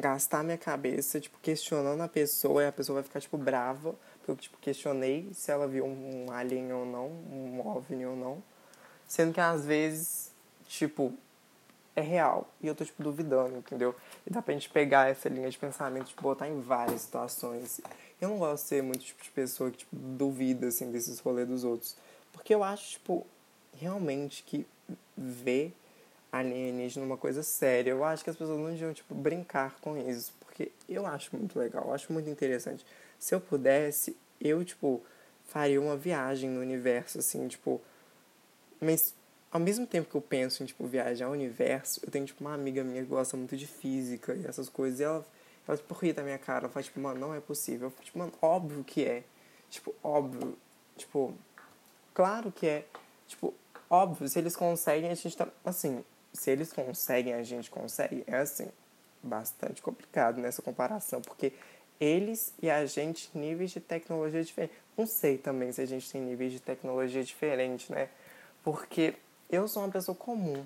gastar 0.00 0.42
minha 0.42 0.58
cabeça, 0.58 1.20
tipo, 1.20 1.38
questionando 1.40 2.00
a 2.00 2.08
pessoa 2.08 2.62
e 2.62 2.66
a 2.66 2.72
pessoa 2.72 2.96
vai 2.96 3.02
ficar, 3.02 3.20
tipo, 3.20 3.36
brava, 3.36 3.94
porque 4.18 4.30
eu, 4.30 4.36
tipo, 4.36 4.58
questionei 4.58 5.30
se 5.32 5.50
ela 5.50 5.66
viu 5.66 5.84
um 5.84 6.26
alien 6.30 6.72
ou 6.72 6.86
não, 6.86 7.06
um 7.08 7.60
OVNI 7.66 8.06
ou 8.06 8.16
não. 8.16 8.42
Sendo 9.06 9.32
que 9.32 9.40
às 9.40 9.64
vezes, 9.64 10.32
tipo, 10.66 11.12
é 11.96 12.00
real. 12.00 12.48
E 12.60 12.66
eu 12.66 12.74
tô, 12.74 12.84
tipo, 12.84 13.02
duvidando, 13.02 13.58
entendeu? 13.58 13.94
E 14.26 14.30
dá 14.30 14.40
pra 14.40 14.54
gente 14.54 14.68
pegar 14.70 15.10
essa 15.10 15.28
linha 15.28 15.50
de 15.50 15.58
pensamento, 15.58 16.08
tipo, 16.08 16.22
botar 16.22 16.48
em 16.48 16.60
várias 16.60 17.02
situações. 17.02 17.80
Eu 18.20 18.28
não 18.28 18.38
gosto 18.38 18.62
de 18.64 18.68
ser 18.68 18.82
muito 18.82 19.04
tipo 19.04 19.22
de 19.22 19.30
pessoa 19.30 19.70
que, 19.70 19.78
tipo, 19.78 19.96
duvida, 19.96 20.68
assim, 20.68 20.90
desses 20.90 21.18
rolês 21.20 21.48
dos 21.48 21.64
outros. 21.64 21.96
Porque 22.32 22.54
eu 22.54 22.62
acho, 22.62 22.90
tipo, 22.90 23.26
realmente 23.74 24.42
que 24.44 24.66
ver 25.16 25.74
alienígena 26.30 27.04
uma 27.04 27.16
coisa 27.16 27.42
séria. 27.42 27.90
Eu 27.90 28.04
acho 28.04 28.24
que 28.24 28.30
as 28.30 28.36
pessoas 28.36 28.58
não 28.58 28.70
deviam, 28.70 28.92
tipo, 28.92 29.14
brincar 29.14 29.78
com 29.80 29.96
isso, 29.96 30.32
porque 30.40 30.70
eu 30.88 31.06
acho 31.06 31.36
muito 31.36 31.58
legal, 31.58 31.84
eu 31.86 31.94
acho 31.94 32.12
muito 32.12 32.28
interessante. 32.28 32.84
Se 33.18 33.34
eu 33.34 33.40
pudesse, 33.40 34.16
eu, 34.40 34.64
tipo, 34.64 35.02
faria 35.44 35.80
uma 35.80 35.96
viagem 35.96 36.50
no 36.50 36.60
universo, 36.60 37.18
assim, 37.18 37.46
tipo... 37.48 37.80
Mas, 38.80 39.14
ao 39.50 39.58
mesmo 39.58 39.86
tempo 39.86 40.08
que 40.08 40.14
eu 40.14 40.20
penso 40.20 40.62
em, 40.62 40.66
tipo, 40.66 40.86
viajar 40.86 41.26
ao 41.26 41.32
universo, 41.32 42.00
eu 42.04 42.10
tenho, 42.10 42.26
tipo, 42.26 42.44
uma 42.44 42.54
amiga 42.54 42.84
minha 42.84 43.02
que 43.02 43.08
gosta 43.08 43.36
muito 43.36 43.56
de 43.56 43.66
física 43.66 44.34
e 44.34 44.46
essas 44.46 44.68
coisas, 44.68 45.00
e 45.00 45.04
ela, 45.04 45.26
ela 45.66 45.76
tipo, 45.76 45.94
ri 45.94 46.12
da 46.12 46.22
minha 46.22 46.38
cara, 46.38 46.64
ela 46.64 46.68
fala, 46.68 46.82
tipo, 46.82 47.00
mano, 47.00 47.18
não 47.18 47.34
é 47.34 47.40
possível. 47.40 47.88
Eu 47.88 47.90
falo, 47.90 48.04
tipo, 48.04 48.18
mano, 48.18 48.32
óbvio 48.40 48.84
que 48.84 49.04
é. 49.04 49.24
Tipo, 49.70 49.94
óbvio. 50.02 50.56
Tipo, 50.96 51.34
claro 52.14 52.52
que 52.52 52.66
é. 52.66 52.84
Tipo, 53.26 53.54
óbvio, 53.90 54.28
se 54.28 54.38
eles 54.38 54.54
conseguem, 54.54 55.10
a 55.10 55.14
gente 55.14 55.36
tá, 55.36 55.48
assim, 55.64 56.04
se 56.32 56.50
eles 56.50 56.72
conseguem, 56.72 57.34
a 57.34 57.42
gente 57.42 57.70
consegue, 57.70 58.24
é 58.26 58.36
assim, 58.36 58.68
bastante 59.22 59.82
complicado 59.82 60.40
nessa 60.40 60.62
comparação, 60.62 61.20
porque 61.20 61.52
eles 62.00 62.52
e 62.62 62.70
a 62.70 62.84
gente, 62.86 63.30
níveis 63.34 63.70
de 63.70 63.80
tecnologia 63.80 64.42
diferentes. 64.42 64.76
Não 64.96 65.06
sei 65.06 65.38
também 65.38 65.72
se 65.72 65.80
a 65.80 65.86
gente 65.86 66.10
tem 66.10 66.20
níveis 66.20 66.52
de 66.52 66.60
tecnologia 66.60 67.22
diferentes, 67.22 67.88
né? 67.88 68.08
Porque 68.62 69.14
eu 69.50 69.66
sou 69.66 69.82
uma 69.82 69.90
pessoa 69.90 70.14
comum. 70.14 70.64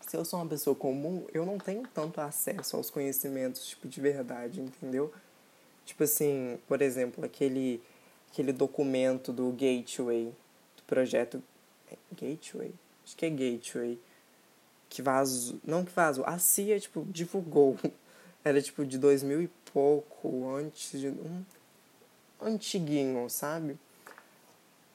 Se 0.00 0.16
eu 0.16 0.24
sou 0.24 0.40
uma 0.40 0.48
pessoa 0.48 0.74
comum, 0.74 1.26
eu 1.32 1.46
não 1.46 1.58
tenho 1.58 1.86
tanto 1.94 2.20
acesso 2.20 2.76
aos 2.76 2.90
conhecimentos, 2.90 3.66
tipo, 3.66 3.88
de 3.88 4.00
verdade, 4.00 4.60
entendeu? 4.60 5.12
Tipo 5.84 6.04
assim, 6.04 6.58
por 6.66 6.82
exemplo, 6.82 7.24
aquele, 7.24 7.80
aquele 8.30 8.52
documento 8.52 9.32
do 9.32 9.50
Gateway, 9.50 10.34
do 10.76 10.82
projeto 10.86 11.42
Gateway? 12.12 12.74
Acho 13.04 13.16
que 13.16 13.26
é 13.26 13.30
Gateway 13.30 13.98
que 14.92 15.00
vazou. 15.00 15.58
Não 15.64 15.84
que 15.84 15.92
vazou, 15.92 16.22
a 16.26 16.38
CIA, 16.38 16.78
tipo, 16.78 17.06
divulgou. 17.10 17.78
Era 18.44 18.60
tipo 18.60 18.84
de 18.84 18.98
2000 18.98 19.42
e 19.42 19.48
pouco, 19.72 20.54
antes 20.54 21.00
de. 21.00 21.08
Um 21.08 21.44
antiguinho, 22.40 23.30
sabe? 23.30 23.78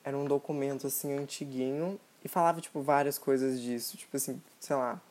Era 0.04 0.16
um 0.16 0.26
documento 0.26 0.86
assim 0.86 1.14
antiguinho 1.18 2.00
e 2.24 2.28
falava, 2.28 2.62
tipo, 2.62 2.82
várias 2.82 3.18
coisas 3.18 3.60
disso. 3.60 3.98
Tipo 3.98 4.18
assim, 4.18 4.42
sei 4.60 4.76
lá. 4.76 5.02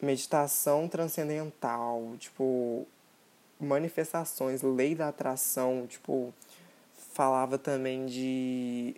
Meditação 0.00 0.88
transcendental, 0.88 2.14
tipo, 2.18 2.86
manifestações, 3.60 4.62
lei 4.62 4.94
da 4.94 5.08
atração, 5.08 5.88
tipo, 5.88 6.32
falava 7.12 7.58
também 7.58 8.06
de 8.06 8.94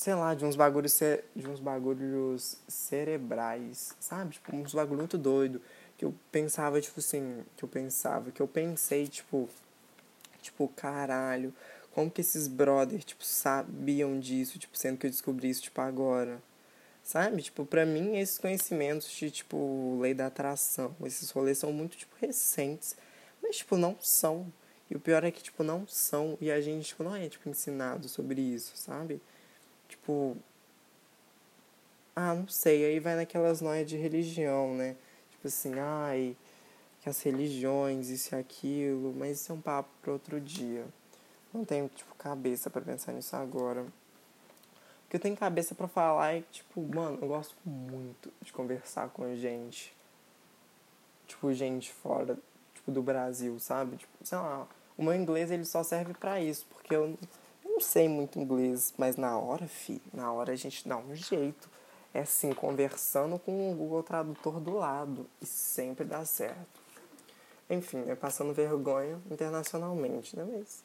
sei 0.00 0.14
lá, 0.14 0.34
de 0.34 0.46
uns 0.46 0.56
bagulhos, 0.56 0.98
de 1.36 1.46
uns 1.46 1.60
bagulhos 1.60 2.56
cerebrais, 2.66 3.94
sabe? 4.00 4.32
Tipo, 4.32 4.56
uns 4.56 4.72
bagulho 4.72 5.00
muito 5.00 5.18
doido. 5.18 5.60
Que 5.98 6.06
eu 6.06 6.14
pensava, 6.32 6.80
tipo 6.80 7.00
assim, 7.00 7.44
que 7.54 7.62
eu 7.62 7.68
pensava, 7.68 8.30
que 8.30 8.40
eu 8.40 8.48
pensei, 8.48 9.06
tipo, 9.06 9.46
tipo, 10.40 10.68
caralho, 10.68 11.54
como 11.92 12.10
que 12.10 12.22
esses 12.22 12.48
brothers, 12.48 13.04
tipo, 13.04 13.22
sabiam 13.22 14.18
disso, 14.18 14.58
tipo, 14.58 14.74
sendo 14.78 14.96
que 14.96 15.06
eu 15.06 15.10
descobri 15.10 15.50
isso, 15.50 15.60
tipo, 15.64 15.78
agora. 15.82 16.40
Sabe? 17.04 17.42
Tipo, 17.42 17.66
pra 17.66 17.84
mim, 17.84 18.16
esses 18.16 18.38
conhecimentos 18.38 19.06
de, 19.10 19.30
tipo, 19.30 19.98
lei 20.00 20.14
da 20.14 20.28
atração, 20.28 20.96
esses 21.04 21.30
rolês 21.30 21.58
são 21.58 21.74
muito, 21.74 21.98
tipo, 21.98 22.16
recentes. 22.18 22.96
Mas, 23.42 23.58
tipo, 23.58 23.76
não 23.76 23.98
são. 24.00 24.50
E 24.90 24.96
o 24.96 25.00
pior 25.00 25.24
é 25.24 25.30
que, 25.30 25.42
tipo, 25.42 25.62
não 25.62 25.86
são. 25.86 26.38
E 26.40 26.50
a 26.50 26.58
gente, 26.58 26.86
tipo, 26.86 27.04
não 27.04 27.14
é, 27.14 27.28
tipo, 27.28 27.46
ensinado 27.50 28.08
sobre 28.08 28.40
isso, 28.40 28.72
sabe? 28.76 29.20
Tipo. 29.90 30.36
Ah, 32.14 32.34
não 32.34 32.48
sei. 32.48 32.84
Aí 32.84 33.00
vai 33.00 33.16
naquelas 33.16 33.60
noias 33.60 33.88
de 33.88 33.96
religião, 33.96 34.74
né? 34.74 34.96
Tipo 35.32 35.48
assim, 35.48 35.78
ai, 35.78 36.36
que 37.02 37.08
as 37.08 37.20
religiões, 37.22 38.08
isso 38.08 38.34
e 38.34 38.38
aquilo. 38.38 39.12
Mas 39.16 39.40
isso 39.40 39.52
é 39.52 39.54
um 39.54 39.60
papo 39.60 39.90
para 40.00 40.12
outro 40.12 40.40
dia. 40.40 40.86
Não 41.52 41.64
tenho, 41.64 41.88
tipo, 41.88 42.14
cabeça 42.14 42.70
para 42.70 42.80
pensar 42.80 43.12
nisso 43.12 43.34
agora. 43.34 43.82
O 43.82 45.10
que 45.10 45.16
eu 45.16 45.20
tenho 45.20 45.36
cabeça 45.36 45.74
para 45.74 45.88
falar 45.88 46.36
é 46.36 46.40
que, 46.42 46.52
tipo, 46.52 46.80
mano, 46.94 47.18
eu 47.20 47.26
gosto 47.26 47.56
muito 47.64 48.32
de 48.40 48.52
conversar 48.52 49.08
com 49.08 49.34
gente. 49.34 49.92
Tipo, 51.26 51.52
gente 51.52 51.92
fora, 51.92 52.38
tipo, 52.74 52.92
do 52.92 53.02
Brasil, 53.02 53.58
sabe? 53.58 53.96
Tipo, 53.96 54.12
sei 54.22 54.38
lá, 54.38 54.68
o 54.96 55.02
meu 55.02 55.14
inglês 55.14 55.50
ele 55.50 55.64
só 55.64 55.82
serve 55.82 56.14
para 56.14 56.40
isso, 56.40 56.66
porque 56.70 56.94
eu 56.94 57.18
não 57.80 57.86
sei 57.86 58.08
muito 58.08 58.38
inglês, 58.38 58.92
mas 58.98 59.16
na 59.16 59.38
hora, 59.38 59.66
fi, 59.66 60.02
na 60.12 60.30
hora 60.30 60.52
a 60.52 60.56
gente 60.56 60.86
dá 60.86 60.98
um 60.98 61.14
jeito. 61.14 61.68
É 62.12 62.20
assim, 62.20 62.52
conversando 62.52 63.38
com 63.38 63.72
o 63.72 63.74
Google 63.74 64.02
Tradutor 64.02 64.60
do 64.60 64.74
lado. 64.76 65.26
E 65.40 65.46
sempre 65.46 66.04
dá 66.04 66.24
certo. 66.26 66.80
Enfim, 67.70 68.04
é 68.06 68.14
passando 68.14 68.52
vergonha 68.52 69.18
internacionalmente, 69.30 70.36
né? 70.36 70.44
Mas 70.44 70.84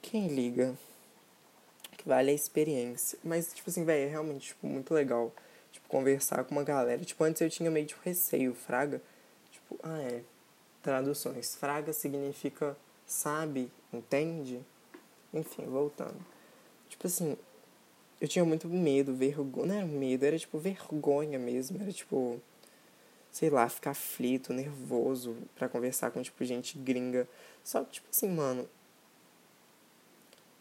quem 0.00 0.28
liga? 0.28 0.76
Que 1.96 2.06
vale 2.06 2.30
a 2.30 2.34
experiência. 2.34 3.18
Mas, 3.24 3.52
tipo 3.52 3.68
assim, 3.68 3.84
velho, 3.84 4.06
é 4.06 4.10
realmente 4.10 4.48
tipo, 4.48 4.66
muito 4.68 4.94
legal. 4.94 5.32
Tipo, 5.72 5.88
conversar 5.88 6.44
com 6.44 6.52
uma 6.52 6.62
galera. 6.62 7.04
Tipo, 7.04 7.24
antes 7.24 7.40
eu 7.40 7.50
tinha 7.50 7.70
meio 7.70 7.86
de 7.86 7.96
receio, 8.04 8.54
fraga. 8.54 9.02
Tipo, 9.50 9.80
ah, 9.82 10.00
é. 10.02 10.22
Traduções. 10.80 11.56
Fraga 11.56 11.92
significa 11.92 12.76
sabe, 13.04 13.72
entende? 13.92 14.62
Enfim, 15.32 15.64
voltando. 15.66 16.16
Tipo 16.88 17.06
assim, 17.06 17.36
eu 18.20 18.28
tinha 18.28 18.44
muito 18.44 18.68
medo, 18.68 19.14
vergonha. 19.14 19.66
Não 19.66 19.74
era 19.76 19.86
medo, 19.86 20.24
era 20.24 20.38
tipo 20.38 20.58
vergonha 20.58 21.38
mesmo. 21.38 21.80
Era 21.80 21.92
tipo. 21.92 22.40
Sei 23.30 23.50
lá, 23.50 23.68
ficar 23.68 23.90
aflito, 23.90 24.52
nervoso 24.52 25.36
para 25.54 25.68
conversar 25.68 26.10
com, 26.10 26.22
tipo, 26.22 26.44
gente 26.44 26.78
gringa. 26.78 27.28
Só 27.62 27.84
que, 27.84 27.92
tipo 27.92 28.08
assim, 28.10 28.28
mano. 28.28 28.68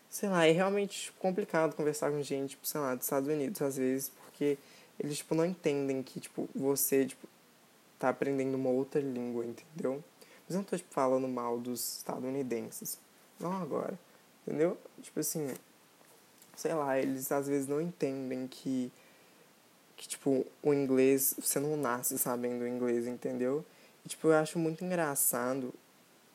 Sei 0.09 0.29
lá, 0.29 0.45
é 0.45 0.51
realmente 0.51 1.11
complicado 1.19 1.75
conversar 1.75 2.11
com 2.11 2.21
gente, 2.21 2.51
tipo, 2.51 2.67
sei 2.67 2.81
lá, 2.81 2.95
dos 2.95 3.05
Estados 3.05 3.29
Unidos, 3.29 3.61
às 3.61 3.77
vezes, 3.77 4.09
porque 4.09 4.57
eles, 4.99 5.17
tipo, 5.17 5.35
não 5.35 5.45
entendem 5.45 6.01
que, 6.01 6.19
tipo, 6.19 6.49
você, 6.55 7.05
tipo, 7.05 7.27
tá 7.99 8.09
aprendendo 8.09 8.55
uma 8.55 8.69
outra 8.69 9.01
língua, 9.01 9.45
entendeu? 9.45 10.03
Mas 10.47 10.55
eu 10.55 10.57
não 10.57 10.63
tô, 10.63 10.75
tipo, 10.77 10.93
falando 10.93 11.27
mal 11.27 11.59
dos 11.59 11.97
estadunidenses. 11.97 12.99
Não 13.39 13.53
agora. 13.53 13.97
Entendeu? 14.47 14.77
Tipo 15.01 15.19
assim, 15.19 15.53
sei 16.55 16.73
lá, 16.73 16.97
eles 16.97 17.29
às 17.33 17.49
vezes 17.49 17.67
não 17.67 17.81
entendem 17.81 18.47
que, 18.47 18.89
que 19.97 20.07
tipo, 20.07 20.45
o 20.63 20.73
inglês, 20.73 21.35
você 21.37 21.59
não 21.59 21.75
nasce 21.75 22.17
sabendo 22.17 22.65
inglês, 22.65 23.05
entendeu? 23.05 23.65
E, 24.05 24.09
tipo, 24.09 24.29
eu 24.29 24.35
acho 24.35 24.57
muito 24.57 24.85
engraçado 24.85 25.73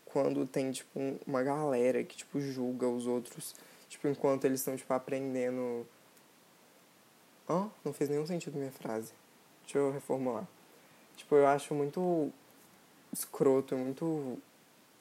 quando 0.04 0.47
tem, 0.47 0.71
tipo, 0.73 1.19
uma 1.26 1.42
galera 1.42 2.04
que, 2.04 2.14
tipo, 2.14 2.38
julga 2.38 2.87
os 2.87 3.07
outros, 3.07 3.54
tipo, 3.88 4.07
enquanto 4.09 4.45
eles 4.45 4.61
estão, 4.61 4.76
tipo, 4.76 4.92
aprendendo... 4.92 5.87
Ó, 7.49 7.62
oh, 7.62 7.71
não 7.83 7.95
fez 7.95 8.11
nenhum 8.11 8.26
sentido 8.26 8.59
minha 8.59 8.71
frase. 8.71 9.14
Deixa 9.62 9.78
eu 9.78 9.90
reformular. 9.90 10.47
Tipo, 11.16 11.35
eu 11.37 11.47
acho 11.47 11.75
muito 11.75 12.31
escroto, 13.11 13.75
muito 13.75 14.38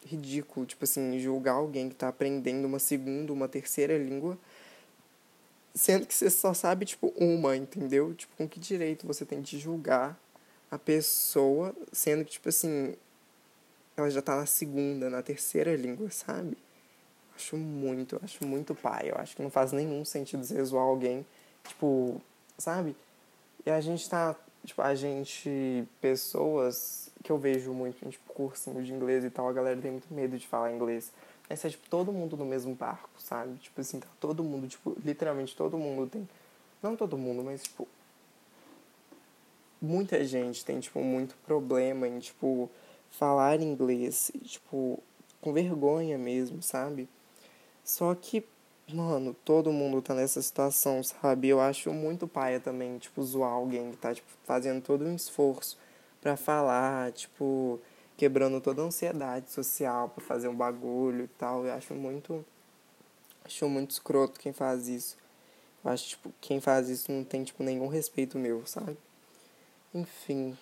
ridículo, 0.06 0.66
tipo 0.66 0.84
assim, 0.84 1.20
julgar 1.20 1.54
alguém 1.54 1.90
que 1.90 1.96
tá 1.96 2.08
aprendendo 2.08 2.66
uma 2.66 2.80
segunda, 2.80 3.32
uma 3.32 3.48
terceira 3.48 3.98
língua, 3.98 4.38
sendo 5.74 6.06
que 6.06 6.14
você 6.14 6.30
só 6.30 6.54
sabe, 6.54 6.86
tipo, 6.86 7.14
uma, 7.16 7.56
entendeu? 7.56 8.14
Tipo, 8.14 8.36
com 8.36 8.48
que 8.48 8.60
direito 8.60 9.08
você 9.08 9.26
tem 9.26 9.42
de 9.42 9.58
julgar 9.58 10.20
a 10.70 10.78
pessoa, 10.78 11.76
sendo 11.92 12.26
que, 12.26 12.32
tipo 12.32 12.50
assim, 12.50 12.96
ela 13.96 14.10
já 14.10 14.22
tá 14.22 14.36
na 14.36 14.46
segunda, 14.46 15.10
na 15.10 15.22
terceira 15.22 15.76
língua, 15.76 16.10
sabe? 16.10 16.58
Acho 17.36 17.58
muito, 17.58 18.20
acho 18.24 18.46
muito 18.46 18.76
pai. 18.76 19.10
Eu 19.10 19.16
acho 19.16 19.36
que 19.36 19.42
não 19.42 19.50
faz 19.50 19.72
nenhum 19.72 20.04
sentido 20.06 20.44
você 20.44 20.64
zoar 20.64 20.84
alguém, 20.84 21.26
tipo, 21.68 22.22
sabe? 22.58 22.96
E 23.66 23.70
a 23.70 23.80
gente 23.82 24.10
tá, 24.10 24.36
tipo, 24.66 24.82
a 24.82 24.96
gente, 24.96 25.88
pessoas 26.00 27.11
que 27.22 27.32
eu 27.32 27.38
vejo 27.38 27.74
muito, 27.74 28.10
tipo, 28.10 28.34
cursinho 28.34 28.84
de 28.84 28.92
inglês 28.92 29.24
e 29.24 29.30
tal, 29.30 29.48
a 29.48 29.54
galera 29.54 29.80
tem 29.80 29.92
muito 29.92 30.12
medo 30.14 30.38
de 30.38 30.48
falar 30.48 30.72
inglês. 30.72 31.12
Mas 31.50 31.64
é, 31.64 31.70
tipo, 31.70 31.90
todo 31.90 32.12
mundo 32.12 32.38
no 32.38 32.46
mesmo 32.46 32.74
barco, 32.74 33.10
sabe? 33.20 33.58
Tipo 33.58 33.82
assim, 33.82 34.00
tá 34.00 34.08
todo 34.20 34.44
mundo, 34.44 34.68
tipo, 34.68 34.96
literalmente 35.04 35.56
todo 35.56 35.78
mundo 35.78 36.10
tem. 36.10 36.28
Não 36.82 36.96
todo 36.96 37.18
mundo, 37.18 37.44
mas, 37.44 37.64
tipo. 37.64 37.88
Muita 39.82 40.24
gente 40.24 40.64
tem, 40.64 40.80
tipo, 40.80 41.00
muito 41.02 41.36
problema 41.46 42.08
em, 42.08 42.20
tipo, 42.20 42.70
falar 43.10 43.60
inglês, 43.60 44.32
tipo, 44.44 45.02
com 45.42 45.52
vergonha 45.52 46.18
mesmo, 46.18 46.62
sabe? 46.62 47.10
Só 47.84 48.14
que, 48.14 48.46
mano, 48.94 49.36
todo 49.44 49.72
mundo 49.72 50.02
tá 50.02 50.14
nessa 50.14 50.42
situação, 50.42 51.04
sabe? 51.04 51.50
Eu 51.50 51.60
acho 51.60 51.92
muito 51.92 52.28
paia 52.28 52.60
também, 52.60 52.98
tipo, 53.00 53.24
zoar 53.24 53.52
alguém 53.52 53.92
que 53.92 53.98
tá, 53.98 54.14
tipo, 54.14 54.30
fazendo 54.44 54.82
todo 54.82 55.04
um 55.04 55.16
esforço 55.16 55.78
para 56.22 56.38
falar, 56.38 57.12
tipo, 57.12 57.82
quebrando 58.16 58.62
toda 58.62 58.84
a 58.84 58.86
ansiedade 58.86 59.52
social 59.52 60.10
para 60.10 60.24
fazer 60.24 60.48
um 60.48 60.56
bagulho 60.56 61.24
e 61.24 61.28
tal. 61.28 61.66
Eu 61.66 61.74
acho 61.74 61.96
muito 61.96 62.46
acho 63.44 63.68
muito 63.68 63.92
escroto 63.92 64.40
quem 64.40 64.54
faz 64.54 64.88
isso. 64.88 65.18
Eu 65.84 65.92
acho 65.92 66.10
tipo 66.10 66.32
quem 66.40 66.62
faz 66.62 66.88
isso 66.90 67.12
não 67.12 67.24
tem 67.24 67.44
tipo 67.44 67.64
nenhum 67.64 67.88
respeito 67.88 68.38
meu, 68.38 68.66
sabe? 68.68 68.96
Enfim. 69.94 70.56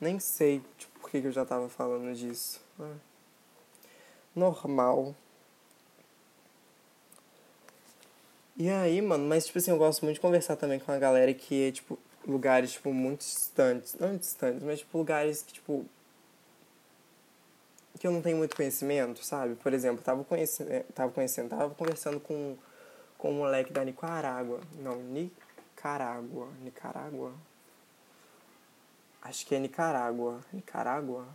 Nem 0.00 0.20
sei 0.20 0.62
tipo, 0.78 1.00
por 1.00 1.10
que, 1.10 1.18
eu 1.18 1.32
já 1.32 1.44
tava 1.44 1.68
falando 1.68 2.14
disso. 2.14 2.60
É. 2.80 2.94
Normal. 4.34 5.14
E 8.56 8.70
aí, 8.70 9.00
mano, 9.02 9.26
mas 9.26 9.46
tipo 9.46 9.58
assim, 9.58 9.70
eu 9.72 9.78
gosto 9.78 10.04
muito 10.04 10.16
de 10.16 10.20
conversar 10.20 10.56
também 10.56 10.78
com 10.78 10.92
a 10.92 10.98
galera 10.98 11.32
que 11.34 11.68
é, 11.68 11.72
tipo, 11.72 11.98
lugares, 12.26 12.72
tipo, 12.72 12.92
muito 12.92 13.20
distantes. 13.20 13.94
Não 13.94 14.16
distantes, 14.16 14.62
mas, 14.62 14.80
tipo, 14.80 14.98
lugares 14.98 15.42
que, 15.42 15.52
tipo... 15.54 15.84
Que 17.98 18.06
eu 18.06 18.10
não 18.10 18.22
tenho 18.22 18.36
muito 18.36 18.56
conhecimento, 18.56 19.24
sabe? 19.24 19.54
Por 19.56 19.72
exemplo, 19.72 20.02
tava 20.02 20.24
conhecendo, 20.24 20.72
eh, 20.72 20.84
tava 20.94 21.12
conhecendo, 21.12 21.50
tava 21.50 21.74
conversando 21.74 22.18
com, 22.18 22.56
com 23.16 23.30
um 23.30 23.38
moleque 23.38 23.72
da 23.72 23.84
Nicarágua. 23.84 24.60
Não, 24.80 24.96
Nicarágua. 24.96 26.48
Nicarágua? 26.62 27.32
Acho 29.22 29.46
que 29.46 29.54
é 29.54 29.58
Nicarágua. 29.60 30.40
Nicarágua? 30.52 31.28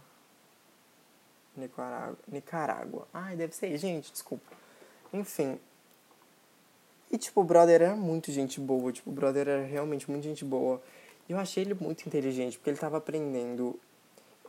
Nicarágua. 1.56 2.17
Nicarágua. 2.28 3.08
Ai, 3.13 3.36
deve 3.38 3.56
ser. 3.56 3.78
Gente, 3.78 4.12
desculpa. 4.12 4.52
Enfim, 5.13 5.58
e, 7.12 7.17
tipo, 7.17 7.41
o 7.41 7.43
brother 7.43 7.82
era 7.82 7.96
muito 7.96 8.32
gente 8.32 8.60
boa. 8.60 8.91
Tipo, 8.91 9.10
o 9.10 9.13
brother 9.13 9.48
era 9.48 9.63
realmente 9.63 10.10
muito 10.10 10.24
gente 10.24 10.43
boa. 10.43 10.82
E 11.28 11.32
eu 11.32 11.39
achei 11.39 11.63
ele 11.63 11.74
muito 11.74 12.06
inteligente, 12.06 12.58
porque 12.58 12.70
ele 12.70 12.78
tava 12.78 12.98
aprendendo. 12.98 13.80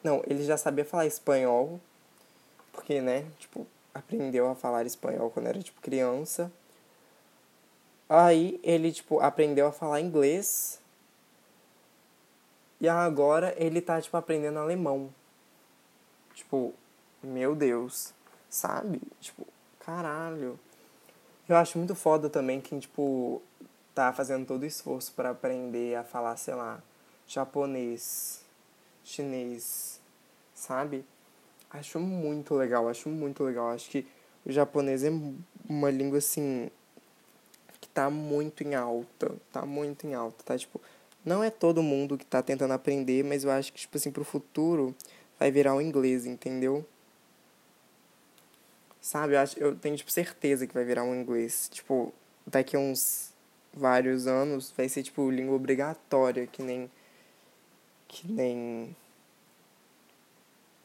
Não, 0.02 0.22
ele 0.26 0.44
já 0.44 0.56
sabia 0.56 0.84
falar 0.84 1.06
espanhol. 1.06 1.80
Porque, 2.72 3.00
né, 3.00 3.26
tipo, 3.38 3.66
aprendeu 3.94 4.48
a 4.48 4.54
falar 4.54 4.86
espanhol 4.86 5.30
quando 5.30 5.46
era, 5.46 5.60
tipo, 5.60 5.80
criança. 5.80 6.50
Aí 8.08 8.58
ele, 8.62 8.90
tipo, 8.92 9.20
aprendeu 9.20 9.66
a 9.66 9.72
falar 9.72 10.00
inglês. 10.00 10.80
E 12.80 12.88
agora 12.88 13.54
ele 13.56 13.80
tá, 13.80 14.00
tipo, 14.00 14.16
aprendendo 14.16 14.58
alemão. 14.58 15.12
Tipo, 16.34 16.72
meu 17.22 17.54
Deus, 17.54 18.14
sabe? 18.48 19.00
Tipo, 19.20 19.46
caralho. 19.80 20.58
Eu 21.48 21.56
acho 21.56 21.78
muito 21.78 21.94
foda 21.94 22.28
também 22.28 22.60
quem, 22.60 22.78
tipo, 22.78 23.40
tá 23.94 24.12
fazendo 24.12 24.44
todo 24.44 24.62
o 24.62 24.66
esforço 24.66 25.12
para 25.14 25.30
aprender 25.30 25.96
a 25.96 26.04
falar, 26.04 26.36
sei 26.36 26.54
lá, 26.54 26.82
japonês, 27.26 28.42
chinês, 29.02 29.98
sabe? 30.54 31.06
Acho 31.70 31.98
muito 31.98 32.54
legal, 32.54 32.86
acho 32.86 33.08
muito 33.08 33.42
legal. 33.42 33.70
Acho 33.70 33.88
que 33.88 34.06
o 34.44 34.52
japonês 34.52 35.02
é 35.02 35.10
uma 35.66 35.90
língua, 35.90 36.18
assim, 36.18 36.70
que 37.80 37.88
tá 37.88 38.10
muito 38.10 38.62
em 38.62 38.74
alta, 38.74 39.34
tá 39.50 39.64
muito 39.64 40.06
em 40.06 40.14
alta, 40.14 40.44
tá? 40.44 40.58
Tipo, 40.58 40.78
não 41.24 41.42
é 41.42 41.50
todo 41.50 41.82
mundo 41.82 42.18
que 42.18 42.26
tá 42.26 42.42
tentando 42.42 42.74
aprender, 42.74 43.24
mas 43.24 43.44
eu 43.44 43.50
acho 43.50 43.72
que, 43.72 43.80
tipo 43.80 43.96
assim, 43.96 44.10
pro 44.10 44.24
futuro 44.24 44.94
vai 45.38 45.50
virar 45.50 45.74
o 45.74 45.80
inglês, 45.80 46.26
entendeu? 46.26 46.84
Sabe? 49.08 49.32
Eu, 49.36 49.38
acho, 49.38 49.58
eu 49.58 49.74
tenho, 49.74 49.96
tipo, 49.96 50.10
certeza 50.12 50.66
que 50.66 50.74
vai 50.74 50.84
virar 50.84 51.02
um 51.02 51.14
inglês. 51.14 51.66
Tipo, 51.72 52.12
daqui 52.46 52.76
a 52.76 52.78
uns 52.78 53.32
vários 53.72 54.26
anos 54.26 54.70
vai 54.76 54.86
ser, 54.86 55.02
tipo, 55.02 55.30
língua 55.30 55.56
obrigatória, 55.56 56.46
que 56.46 56.62
nem. 56.62 56.90
Que 58.06 58.30
nem. 58.30 58.94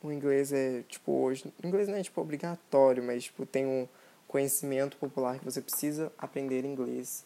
O 0.01 0.09
inglês 0.09 0.53
é, 0.53 0.83
tipo, 0.83 1.11
hoje. 1.11 1.53
O 1.61 1.67
inglês 1.67 1.89
não 1.89 1.97
é, 1.97 2.01
tipo, 2.01 2.21
obrigatório, 2.21 3.03
mas, 3.03 3.25
tipo, 3.25 3.45
tem 3.45 3.65
um 3.65 3.85
conhecimento 4.25 4.95
popular 4.95 5.37
que 5.37 5.43
você 5.43 5.59
precisa 5.59 6.09
aprender 6.17 6.63
inglês. 6.63 7.25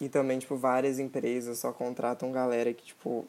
E 0.00 0.08
também, 0.08 0.38
tipo, 0.38 0.54
várias 0.56 1.00
empresas 1.00 1.58
só 1.58 1.72
contratam 1.72 2.30
galera 2.30 2.72
que, 2.72 2.84
tipo, 2.84 3.26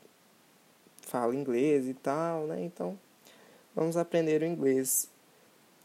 fala 1.01 1.35
inglês 1.35 1.87
e 1.87 1.95
tal, 1.95 2.45
né? 2.45 2.63
Então, 2.63 2.95
vamos 3.73 3.97
aprender 3.97 4.43
o 4.43 4.45
inglês. 4.45 5.11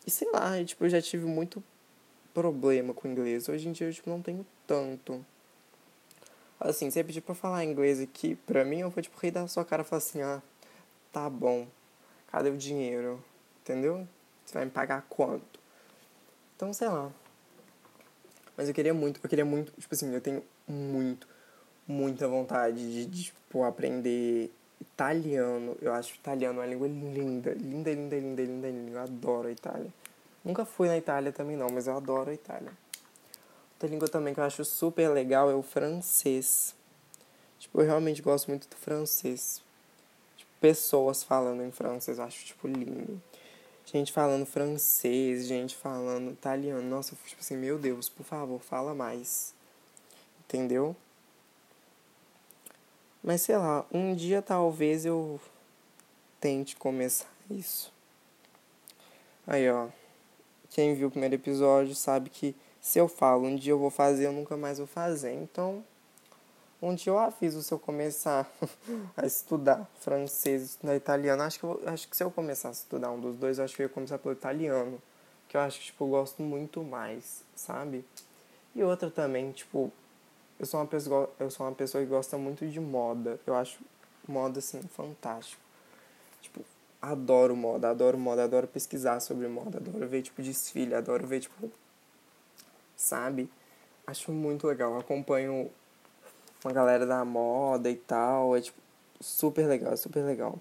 E 0.09 0.11
sei 0.11 0.27
lá, 0.33 0.65
tipo, 0.65 0.87
eu 0.87 0.89
já 0.89 1.03
tive 1.03 1.27
muito 1.27 1.63
problema 2.33 2.95
com 2.95 3.07
inglês. 3.07 3.47
Hoje 3.47 3.69
em 3.69 3.73
dia 3.73 3.89
eu 3.89 3.93
tipo, 3.93 4.09
não 4.09 4.23
tenho 4.23 4.47
tanto. 4.67 5.23
Assim, 6.59 6.91
você 6.91 7.05
pedir 7.05 7.21
pra 7.21 7.35
falar 7.35 7.63
inglês 7.63 8.01
aqui, 8.01 8.35
pra 8.35 8.65
mim, 8.65 8.79
eu 8.79 8.89
vou 8.89 9.03
tipo 9.03 9.21
rir 9.21 9.33
da 9.33 9.47
sua 9.47 9.67
cara 9.67 9.83
e 9.83 9.85
falar 9.85 9.99
assim, 9.99 10.23
ah, 10.23 10.41
tá 11.13 11.29
bom. 11.29 11.69
Cadê 12.29 12.49
o 12.49 12.57
dinheiro? 12.57 13.23
Entendeu? 13.61 14.09
Você 14.47 14.55
vai 14.55 14.65
me 14.65 14.71
pagar 14.71 15.05
quanto? 15.11 15.61
Então, 16.57 16.73
sei 16.73 16.89
lá. 16.89 17.13
Mas 18.57 18.67
eu 18.67 18.75
queria 18.75 18.95
muito, 18.95 19.21
eu 19.23 19.29
queria 19.29 19.45
muito, 19.45 19.79
tipo 19.79 19.95
assim, 19.95 20.11
eu 20.15 20.23
tenho 20.23 20.43
muito, 20.67 21.29
muita 21.87 22.27
vontade 22.27 22.79
de, 22.79 23.05
de 23.05 23.25
tipo, 23.25 23.63
aprender 23.63 24.51
italiano. 24.81 25.77
Eu 25.81 25.93
acho 25.93 26.15
italiano 26.15 26.61
uma 26.61 26.67
língua 26.67 26.89
linda, 26.89 27.53
linda, 27.55 27.93
linda, 27.93 28.17
linda, 28.19 28.43
linda, 28.43 28.69
linda. 28.69 28.91
Eu 28.91 29.01
adoro 29.01 29.49
a 29.49 29.53
Itália. 29.53 29.93
Nunca 30.45 30.65
fui 30.65 30.89
na 30.89 30.97
Itália 30.97 31.33
também 31.33 31.57
não, 31.57 31.69
mas 31.71 31.87
eu 31.87 31.97
adoro 31.97 32.31
a 32.31 32.35
Itália. 32.35 32.73
Outra 33.73 33.89
língua 33.89 34.09
também 34.09 34.35
que 34.35 34.41
eu 34.41 34.45
acho 34.45 34.65
super 34.65 35.09
legal 35.09 35.51
é 35.51 35.55
o 35.55 35.63
francês. 35.63 36.75
Tipo, 37.59 37.81
eu 37.81 37.87
realmente 37.87 38.23
gosto 38.23 38.49
muito 38.49 38.69
do 38.69 38.77
francês. 38.77 39.63
Tipo, 40.37 40.51
pessoas 40.61 41.23
falando 41.23 41.63
em 41.63 41.71
francês, 41.71 42.19
eu 42.19 42.25
acho, 42.25 42.45
tipo, 42.45 42.67
lindo. 42.67 43.21
gente 43.85 44.13
falando 44.13 44.47
francês, 44.47 45.47
gente 45.47 45.77
falando 45.77 46.33
italiano. 46.33 46.83
Nossa, 46.89 47.13
eu 47.13 47.17
fico 47.17 47.29
tipo 47.31 47.41
assim, 47.41 47.57
meu 47.57 47.79
Deus, 47.79 48.09
por 48.09 48.25
favor, 48.25 48.61
fala 48.61 48.95
mais. 48.95 49.55
Entendeu? 50.41 50.97
Mas 53.23 53.43
sei 53.43 53.57
lá, 53.57 53.85
um 53.93 54.15
dia 54.15 54.41
talvez 54.41 55.05
eu 55.05 55.41
tente 56.41 56.77
começar 56.77 57.29
isso. 57.51 57.93
Aí, 59.47 59.69
ó. 59.71 59.89
Quem 60.71 60.95
viu 60.95 61.09
o 61.09 61.11
primeiro 61.11 61.35
episódio 61.35 61.95
sabe 61.95 62.31
que 62.31 62.55
se 62.81 62.99
eu 62.99 63.09
falo 63.09 63.47
um 63.47 63.57
dia 63.57 63.73
eu 63.73 63.79
vou 63.79 63.91
fazer, 63.91 64.27
eu 64.27 64.33
nunca 64.33 64.57
mais 64.57 64.79
vou 64.79 64.87
fazer. 64.87 65.33
Então, 65.33 65.83
um 66.81 66.95
dia 66.95 67.11
eu 67.11 67.19
aviso 67.19 67.63
se 67.63 67.73
eu 67.73 67.79
começar 67.79 68.49
a 69.17 69.27
estudar 69.27 69.89
francês, 70.01 70.63
estudar 70.63 70.95
italiano. 70.95 71.43
Acho 71.43 71.59
que, 71.59 71.65
eu, 71.65 71.83
acho 71.87 72.09
que 72.09 72.17
se 72.17 72.23
eu 72.23 72.31
começar 72.31 72.69
a 72.69 72.73
estudar 72.73 73.11
um 73.11 73.21
dos 73.21 73.37
dois, 73.37 73.59
eu 73.59 73.65
acho 73.65 73.75
que 73.75 73.83
eu 73.83 73.87
ia 73.87 73.93
começar 73.93 74.19
pelo 74.19 74.35
italiano. 74.35 75.03
Que 75.49 75.57
eu 75.57 75.61
acho 75.61 75.81
que, 75.81 75.87
tipo, 75.87 76.05
eu 76.05 76.09
gosto 76.09 76.43
muito 76.43 76.85
mais, 76.85 77.43
sabe? 77.57 78.05
E 78.75 78.83
outra 78.83 79.11
também, 79.11 79.51
tipo, 79.51 79.91
eu 80.59 80.67
sou 80.67 80.81
uma 80.81 80.87
pessoa, 80.87 81.31
eu 81.39 81.51
sou 81.51 81.67
uma 81.67 81.75
pessoa 81.75 82.03
que 82.03 82.11
gosta 82.11 82.37
muito 82.37 82.67
de 82.67 82.81
moda. 82.81 83.39
Eu 83.47 83.55
acho 83.55 83.79
moda, 84.27 84.59
assim, 84.59 84.81
fantástico. 84.83 85.63
Tipo, 86.41 86.65
adoro 87.01 87.57
moda, 87.57 87.91
adoro 87.91 88.19
moda, 88.19 88.45
adoro 88.45 88.67
pesquisar 88.67 89.21
sobre 89.21 89.47
moda, 89.49 89.79
adoro 89.79 90.07
ver, 90.09 90.23
tipo, 90.23 90.43
desfile, 90.43 90.95
adoro 90.95 91.27
ver, 91.27 91.41
tipo, 91.41 91.71
sabe? 92.97 93.49
Acho 94.07 94.33
muito 94.33 94.67
legal. 94.67 94.99
Acompanho 94.99 95.71
uma 96.65 96.73
galera 96.73 97.07
da 97.07 97.25
moda 97.25 97.91
e 97.91 97.97
tal. 97.97 98.57
É, 98.57 98.61
tipo, 98.61 98.79
super 99.21 99.67
legal, 99.67 99.97
super 99.97 100.25
legal. 100.25 100.59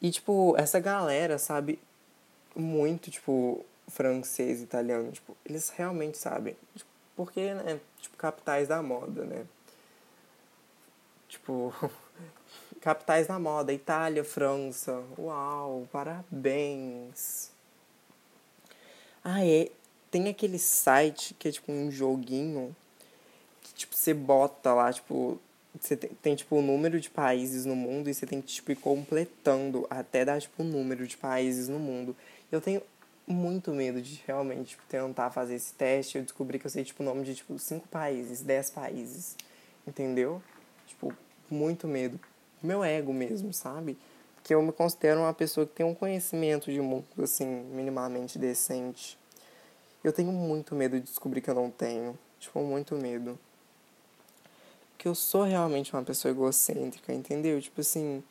E, 0.00 0.10
tipo, 0.10 0.54
essa 0.56 0.78
galera 0.78 1.38
sabe 1.38 1.80
muito, 2.54 3.10
tipo, 3.10 3.64
francês, 3.88 4.60
italiano. 4.60 5.10
Tipo, 5.10 5.36
eles 5.44 5.70
realmente 5.70 6.18
sabem. 6.18 6.56
Tipo, 6.74 6.90
porque, 7.16 7.54
né? 7.54 7.80
Tipo, 8.00 8.16
capitais 8.16 8.68
da 8.68 8.82
moda, 8.82 9.24
né? 9.24 9.46
Tipo, 11.28 11.74
capitais 12.80 13.26
da 13.26 13.38
moda. 13.38 13.72
Itália, 13.72 14.22
França. 14.22 15.02
Uau, 15.18 15.88
parabéns. 15.90 17.50
Ah, 19.24 19.44
é. 19.44 19.70
Tem 20.10 20.28
aquele 20.28 20.58
site 20.58 21.34
que 21.34 21.48
é 21.48 21.52
tipo 21.52 21.72
um 21.72 21.90
joguinho 21.90 22.74
tipo, 23.76 23.94
você 23.94 24.14
bota 24.14 24.72
lá, 24.72 24.92
tipo, 24.92 25.38
você 25.78 25.96
tem, 25.96 26.10
tem, 26.22 26.34
tipo, 26.34 26.56
o 26.56 26.62
número 26.62 26.98
de 26.98 27.10
países 27.10 27.64
no 27.64 27.76
mundo 27.76 28.08
e 28.08 28.14
você 28.14 28.26
tem 28.26 28.40
que, 28.40 28.48
tipo, 28.48 28.72
ir 28.72 28.76
completando 28.76 29.86
até 29.90 30.24
dar, 30.24 30.40
tipo, 30.40 30.62
o 30.62 30.66
número 30.66 31.06
de 31.06 31.16
países 31.16 31.68
no 31.68 31.78
mundo. 31.78 32.16
Eu 32.50 32.60
tenho 32.60 32.82
muito 33.26 33.72
medo 33.72 34.00
de 34.00 34.22
realmente 34.26 34.70
tipo, 34.70 34.82
tentar 34.88 35.30
fazer 35.30 35.54
esse 35.54 35.72
teste. 35.74 36.18
Eu 36.18 36.24
descobri 36.24 36.58
que 36.58 36.66
eu 36.66 36.70
sei, 36.70 36.84
tipo, 36.84 37.02
o 37.02 37.06
nome 37.06 37.24
de, 37.24 37.34
tipo, 37.34 37.58
cinco 37.58 37.88
países, 37.88 38.40
dez 38.42 38.70
países. 38.70 39.36
Entendeu? 39.86 40.42
Tipo, 40.86 41.12
muito 41.50 41.86
medo. 41.86 42.18
Meu 42.62 42.82
ego 42.84 43.12
mesmo, 43.12 43.52
sabe? 43.52 43.96
Porque 44.36 44.54
eu 44.54 44.62
me 44.62 44.72
considero 44.72 45.20
uma 45.20 45.34
pessoa 45.34 45.66
que 45.66 45.74
tem 45.74 45.86
um 45.86 45.94
conhecimento 45.94 46.70
de 46.70 46.80
mundo, 46.80 47.06
assim, 47.22 47.46
minimamente 47.46 48.38
decente. 48.38 49.18
Eu 50.04 50.12
tenho 50.12 50.30
muito 50.32 50.74
medo 50.74 50.98
de 51.00 51.06
descobrir 51.06 51.40
que 51.40 51.50
eu 51.50 51.54
não 51.54 51.70
tenho. 51.70 52.16
Tipo, 52.38 52.60
muito 52.60 52.94
medo 52.94 53.38
que 55.06 55.08
eu 55.08 55.14
sou 55.14 55.44
realmente 55.44 55.92
uma 55.92 56.02
pessoa 56.02 56.32
egocêntrica, 56.32 57.12
entendeu? 57.12 57.60
Tipo 57.60 57.80
assim, 57.80 58.22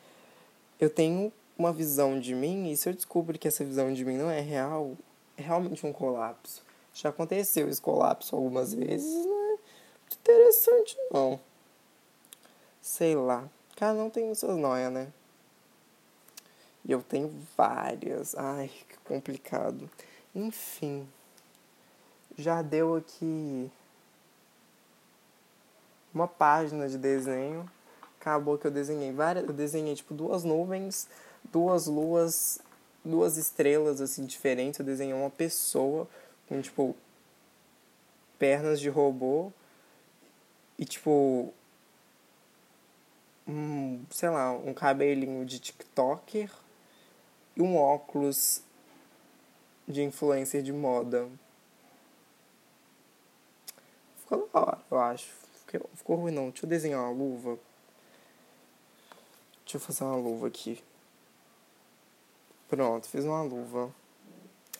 eu 0.80 0.90
tenho 0.90 1.32
uma 1.58 1.72
visão 1.72 2.18
de 2.18 2.34
mim 2.34 2.70
e 2.70 2.76
se 2.76 2.88
eu 2.88 2.92
descubro 2.92 3.38
que 3.38 3.48
essa 3.48 3.64
visão 3.64 3.92
de 3.92 4.04
mim 4.04 4.16
não 4.16 4.30
é 4.30 4.40
real, 4.40 4.96
é 5.36 5.42
realmente 5.42 5.86
um 5.86 5.92
colapso. 5.92 6.62
Já 6.92 7.10
aconteceu 7.10 7.68
esse 7.68 7.80
colapso 7.80 8.34
algumas 8.34 8.72
vezes, 8.72 9.26
não 9.26 9.52
é 9.52 9.58
interessante 10.12 10.96
não. 11.10 11.40
Sei 12.80 13.14
lá, 13.14 13.48
cada 13.76 14.02
um 14.02 14.10
tem 14.10 14.34
suas 14.34 14.56
noias, 14.56 14.92
né? 14.92 15.08
E 16.84 16.92
eu 16.92 17.02
tenho 17.02 17.32
várias. 17.56 18.36
Ai, 18.36 18.70
que 18.88 18.96
complicado. 18.98 19.90
Enfim, 20.34 21.08
já 22.38 22.62
deu 22.62 22.94
aqui 22.94 23.70
uma 26.14 26.28
página 26.28 26.88
de 26.88 26.96
desenho. 26.96 27.68
Acabou 28.20 28.56
que 28.56 28.66
eu 28.66 28.70
desenhei 28.70 29.12
várias, 29.12 29.46
eu 29.46 29.52
desenhei 29.52 29.94
tipo 29.94 30.14
duas 30.14 30.44
nuvens, 30.44 31.08
duas 31.52 31.86
luas, 31.86 32.60
duas 33.04 33.36
estrelas 33.36 34.00
assim 34.00 34.24
diferentes. 34.24 34.78
Eu 34.78 34.86
desenhei 34.86 35.14
uma 35.14 35.30
pessoa 35.30 36.08
com 36.48 36.60
tipo 36.60 36.96
pernas 38.38 38.78
de 38.80 38.88
robô 38.88 39.50
e 40.78 40.84
tipo 40.84 41.52
um, 43.46 44.04
sei 44.10 44.28
lá, 44.28 44.52
um 44.52 44.74
cabelinho 44.74 45.44
de 45.44 45.58
TikToker 45.58 46.50
e 47.56 47.62
um 47.62 47.76
óculos 47.76 48.62
de 49.86 50.02
influencer 50.02 50.62
de 50.62 50.72
moda. 50.72 51.28
Ficou 54.18 54.48
da 54.52 54.60
hora, 54.60 54.80
eu 54.90 54.98
acho. 54.98 55.30
Ficou 55.94 56.16
ruim 56.16 56.32
não. 56.32 56.50
Deixa 56.50 56.64
eu 56.64 56.68
desenhar 56.68 57.00
uma 57.00 57.10
luva. 57.10 57.58
Deixa 59.64 59.76
eu 59.76 59.80
fazer 59.80 60.04
uma 60.04 60.16
luva 60.16 60.48
aqui. 60.48 60.82
Pronto, 62.68 63.06
fiz 63.06 63.24
uma 63.24 63.42
luva. 63.42 63.94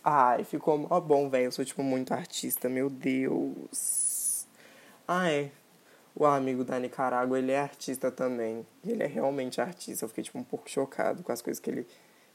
Ai, 0.02 0.44
ficou 0.44 0.78
mó 0.78 1.00
bom, 1.00 1.28
velho. 1.28 1.46
Eu 1.46 1.52
sou, 1.52 1.64
tipo, 1.64 1.82
muito 1.82 2.12
artista, 2.12 2.68
meu 2.68 2.88
Deus. 2.88 4.46
Ah, 5.06 5.30
é. 5.30 5.50
O 6.14 6.24
amigo 6.24 6.64
da 6.64 6.78
Nicarágua, 6.78 7.38
ele 7.38 7.52
é 7.52 7.58
artista 7.58 8.10
também. 8.10 8.66
Ele 8.84 9.02
é 9.02 9.06
realmente 9.06 9.60
artista. 9.60 10.04
Eu 10.04 10.08
fiquei, 10.08 10.24
tipo, 10.24 10.38
um 10.38 10.44
pouco 10.44 10.70
chocado 10.70 11.22
com 11.22 11.32
as 11.32 11.42
coisas 11.42 11.60
que 11.60 11.70
ele 11.70 11.86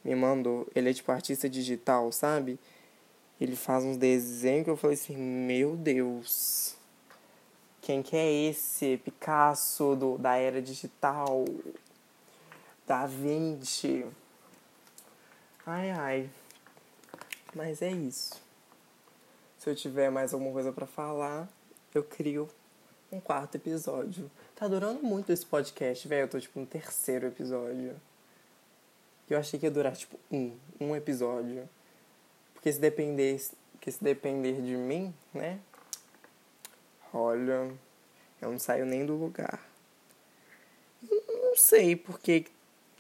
me 0.04 0.16
mandou. 0.16 0.68
Ele 0.76 0.90
é, 0.90 0.94
tipo, 0.94 1.12
artista 1.12 1.50
digital, 1.50 2.12
sabe? 2.12 2.60
Ele 3.40 3.56
faz 3.56 3.84
uns 3.84 3.98
desenhos 3.98 4.66
que 4.66 4.70
eu 4.70 4.78
falei 4.78 4.96
assim, 4.96 5.18
meu 5.18 5.76
Deus. 5.76 6.78
Quem 7.82 8.04
que 8.04 8.16
é 8.16 8.32
esse 8.50 8.98
Picasso 8.98 9.96
do, 9.96 10.18
da 10.18 10.36
era 10.36 10.62
digital? 10.62 11.44
Da 12.86 13.08
Vinci? 13.08 14.06
Ai, 15.66 15.92
ai. 15.92 16.30
Mas 17.54 17.82
é 17.82 17.92
isso. 17.92 18.42
Se 19.60 19.70
eu 19.70 19.76
tiver 19.76 20.10
mais 20.10 20.34
alguma 20.34 20.52
coisa 20.52 20.72
para 20.72 20.88
falar, 20.88 21.48
eu 21.94 22.04
crio 22.04 22.50
um 23.12 23.20
quarto 23.20 23.56
episódio. 23.56 24.32
Tá 24.56 24.68
durando 24.68 25.04
muito 25.04 25.32
esse 25.32 25.46
podcast, 25.46 26.08
velho. 26.08 26.24
Eu 26.24 26.28
tô 26.30 26.40
tipo 26.40 26.60
no 26.60 26.66
terceiro 26.66 27.28
episódio. 27.28 27.96
Eu 29.30 29.38
achei 29.38 29.60
que 29.60 29.66
ia 29.66 29.72
durar 29.72 29.96
tipo 29.96 30.20
um, 30.32 30.58
um 30.80 30.96
episódio. 30.96 31.70
Porque 32.56 32.72
se 32.72 32.80
depender, 32.80 33.40
porque 33.74 33.92
se 33.92 34.04
depender 34.04 34.62
de 34.62 34.76
mim, 34.76 35.14
né? 35.34 35.60
Olha, 37.14 37.72
eu 38.42 38.52
não 38.52 38.60
saio 38.60 38.86
nem 38.86 39.06
do 39.06 39.16
lugar. 39.16 39.60
Não 41.02 41.56
sei 41.56 41.96
porque, 41.96 42.46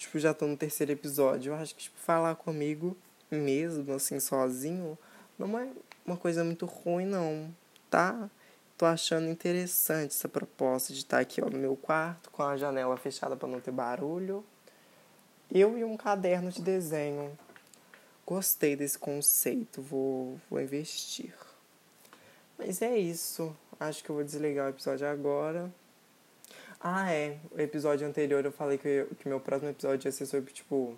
tipo, 0.02 0.18
já 0.18 0.34
tô 0.34 0.48
no 0.48 0.58
terceiro 0.58 0.92
episódio. 0.92 1.54
Eu 1.54 1.56
acho 1.56 1.76
que, 1.76 1.84
tipo, 1.84 1.98
falar 2.00 2.36
comigo 2.36 2.98
mesmo, 3.30 3.94
assim, 3.94 4.20
sozinho, 4.20 4.98
não 5.38 5.58
é 5.58 5.70
uma 6.06 6.18
coisa 6.18 6.44
muito 6.44 6.66
ruim, 6.66 7.06
não, 7.06 7.54
tá? 7.90 8.30
Tô 8.78 8.86
achando 8.86 9.30
interessante 9.30 10.12
essa 10.12 10.28
proposta 10.28 10.92
de 10.92 11.00
estar 11.00 11.20
aqui, 11.20 11.40
ó, 11.42 11.50
no 11.50 11.58
meu 11.58 11.76
quarto, 11.76 12.32
com 12.32 12.42
a 12.42 12.58
janela 12.58 12.98
fechada 12.98 13.36
para 13.38 13.48
não 13.48 13.62
ter 13.62 13.72
barulho. 13.72 14.44
Eu 15.52 15.78
e 15.78 15.84
um 15.84 15.96
caderno 15.96 16.50
de 16.50 16.62
desenho. 16.62 17.38
Gostei 18.26 18.76
desse 18.76 18.98
conceito, 18.98 19.82
vou, 19.82 20.40
vou 20.50 20.60
investir. 20.60 21.34
Mas 22.58 22.82
é 22.82 22.98
isso. 22.98 23.56
Acho 23.80 24.04
que 24.04 24.10
eu 24.10 24.16
vou 24.16 24.24
desligar 24.24 24.66
o 24.66 24.70
episódio 24.70 25.08
agora. 25.08 25.72
Ah, 26.84 27.12
é. 27.12 27.38
O 27.52 27.60
episódio 27.60 28.08
anterior 28.08 28.44
eu 28.44 28.52
falei 28.52 28.78
que, 28.78 29.06
que 29.20 29.30
meu 29.30 29.40
próximo 29.40 29.70
episódio 29.70 30.08
ia 30.08 30.12
ser 30.12 30.26
sobre, 30.26 30.52
tipo. 30.52 30.98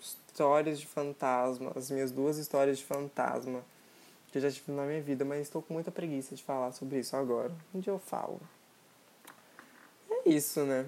Histórias 0.00 0.80
de 0.80 0.86
fantasma. 0.86 1.72
As 1.76 1.90
minhas 1.90 2.10
duas 2.10 2.36
histórias 2.36 2.78
de 2.78 2.84
fantasma. 2.84 3.62
Que 4.30 4.38
eu 4.38 4.42
já 4.42 4.50
tive 4.50 4.72
na 4.72 4.82
minha 4.84 5.00
vida, 5.00 5.24
mas 5.24 5.42
estou 5.42 5.62
com 5.62 5.74
muita 5.74 5.90
preguiça 5.90 6.34
de 6.34 6.42
falar 6.42 6.72
sobre 6.72 6.98
isso 6.98 7.14
agora. 7.14 7.52
Dia 7.74 7.92
eu 7.92 7.98
falo. 7.98 8.40
É 10.10 10.28
isso, 10.28 10.64
né? 10.64 10.86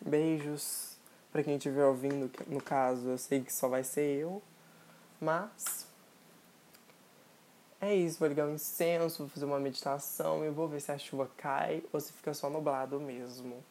Beijos. 0.00 0.96
Pra 1.30 1.42
quem 1.42 1.56
estiver 1.56 1.84
ouvindo, 1.84 2.30
no 2.46 2.62
caso, 2.62 3.08
eu 3.08 3.18
sei 3.18 3.42
que 3.42 3.52
só 3.52 3.68
vai 3.68 3.84
ser 3.84 4.20
eu. 4.20 4.42
Mas 5.20 5.86
é 7.82 7.94
isso, 7.94 8.18
vou 8.18 8.28
ligar 8.28 8.46
um 8.46 8.54
incenso, 8.54 9.18
vou 9.24 9.28
fazer 9.28 9.44
uma 9.44 9.60
meditação 9.60 10.44
e 10.44 10.50
vou 10.50 10.68
ver 10.68 10.80
se 10.80 10.92
a 10.92 10.98
chuva 10.98 11.28
cai 11.36 11.82
ou 11.92 12.00
se 12.00 12.12
fica 12.12 12.32
só 12.32 12.48
nublado 12.48 12.98
mesmo. 13.00 13.62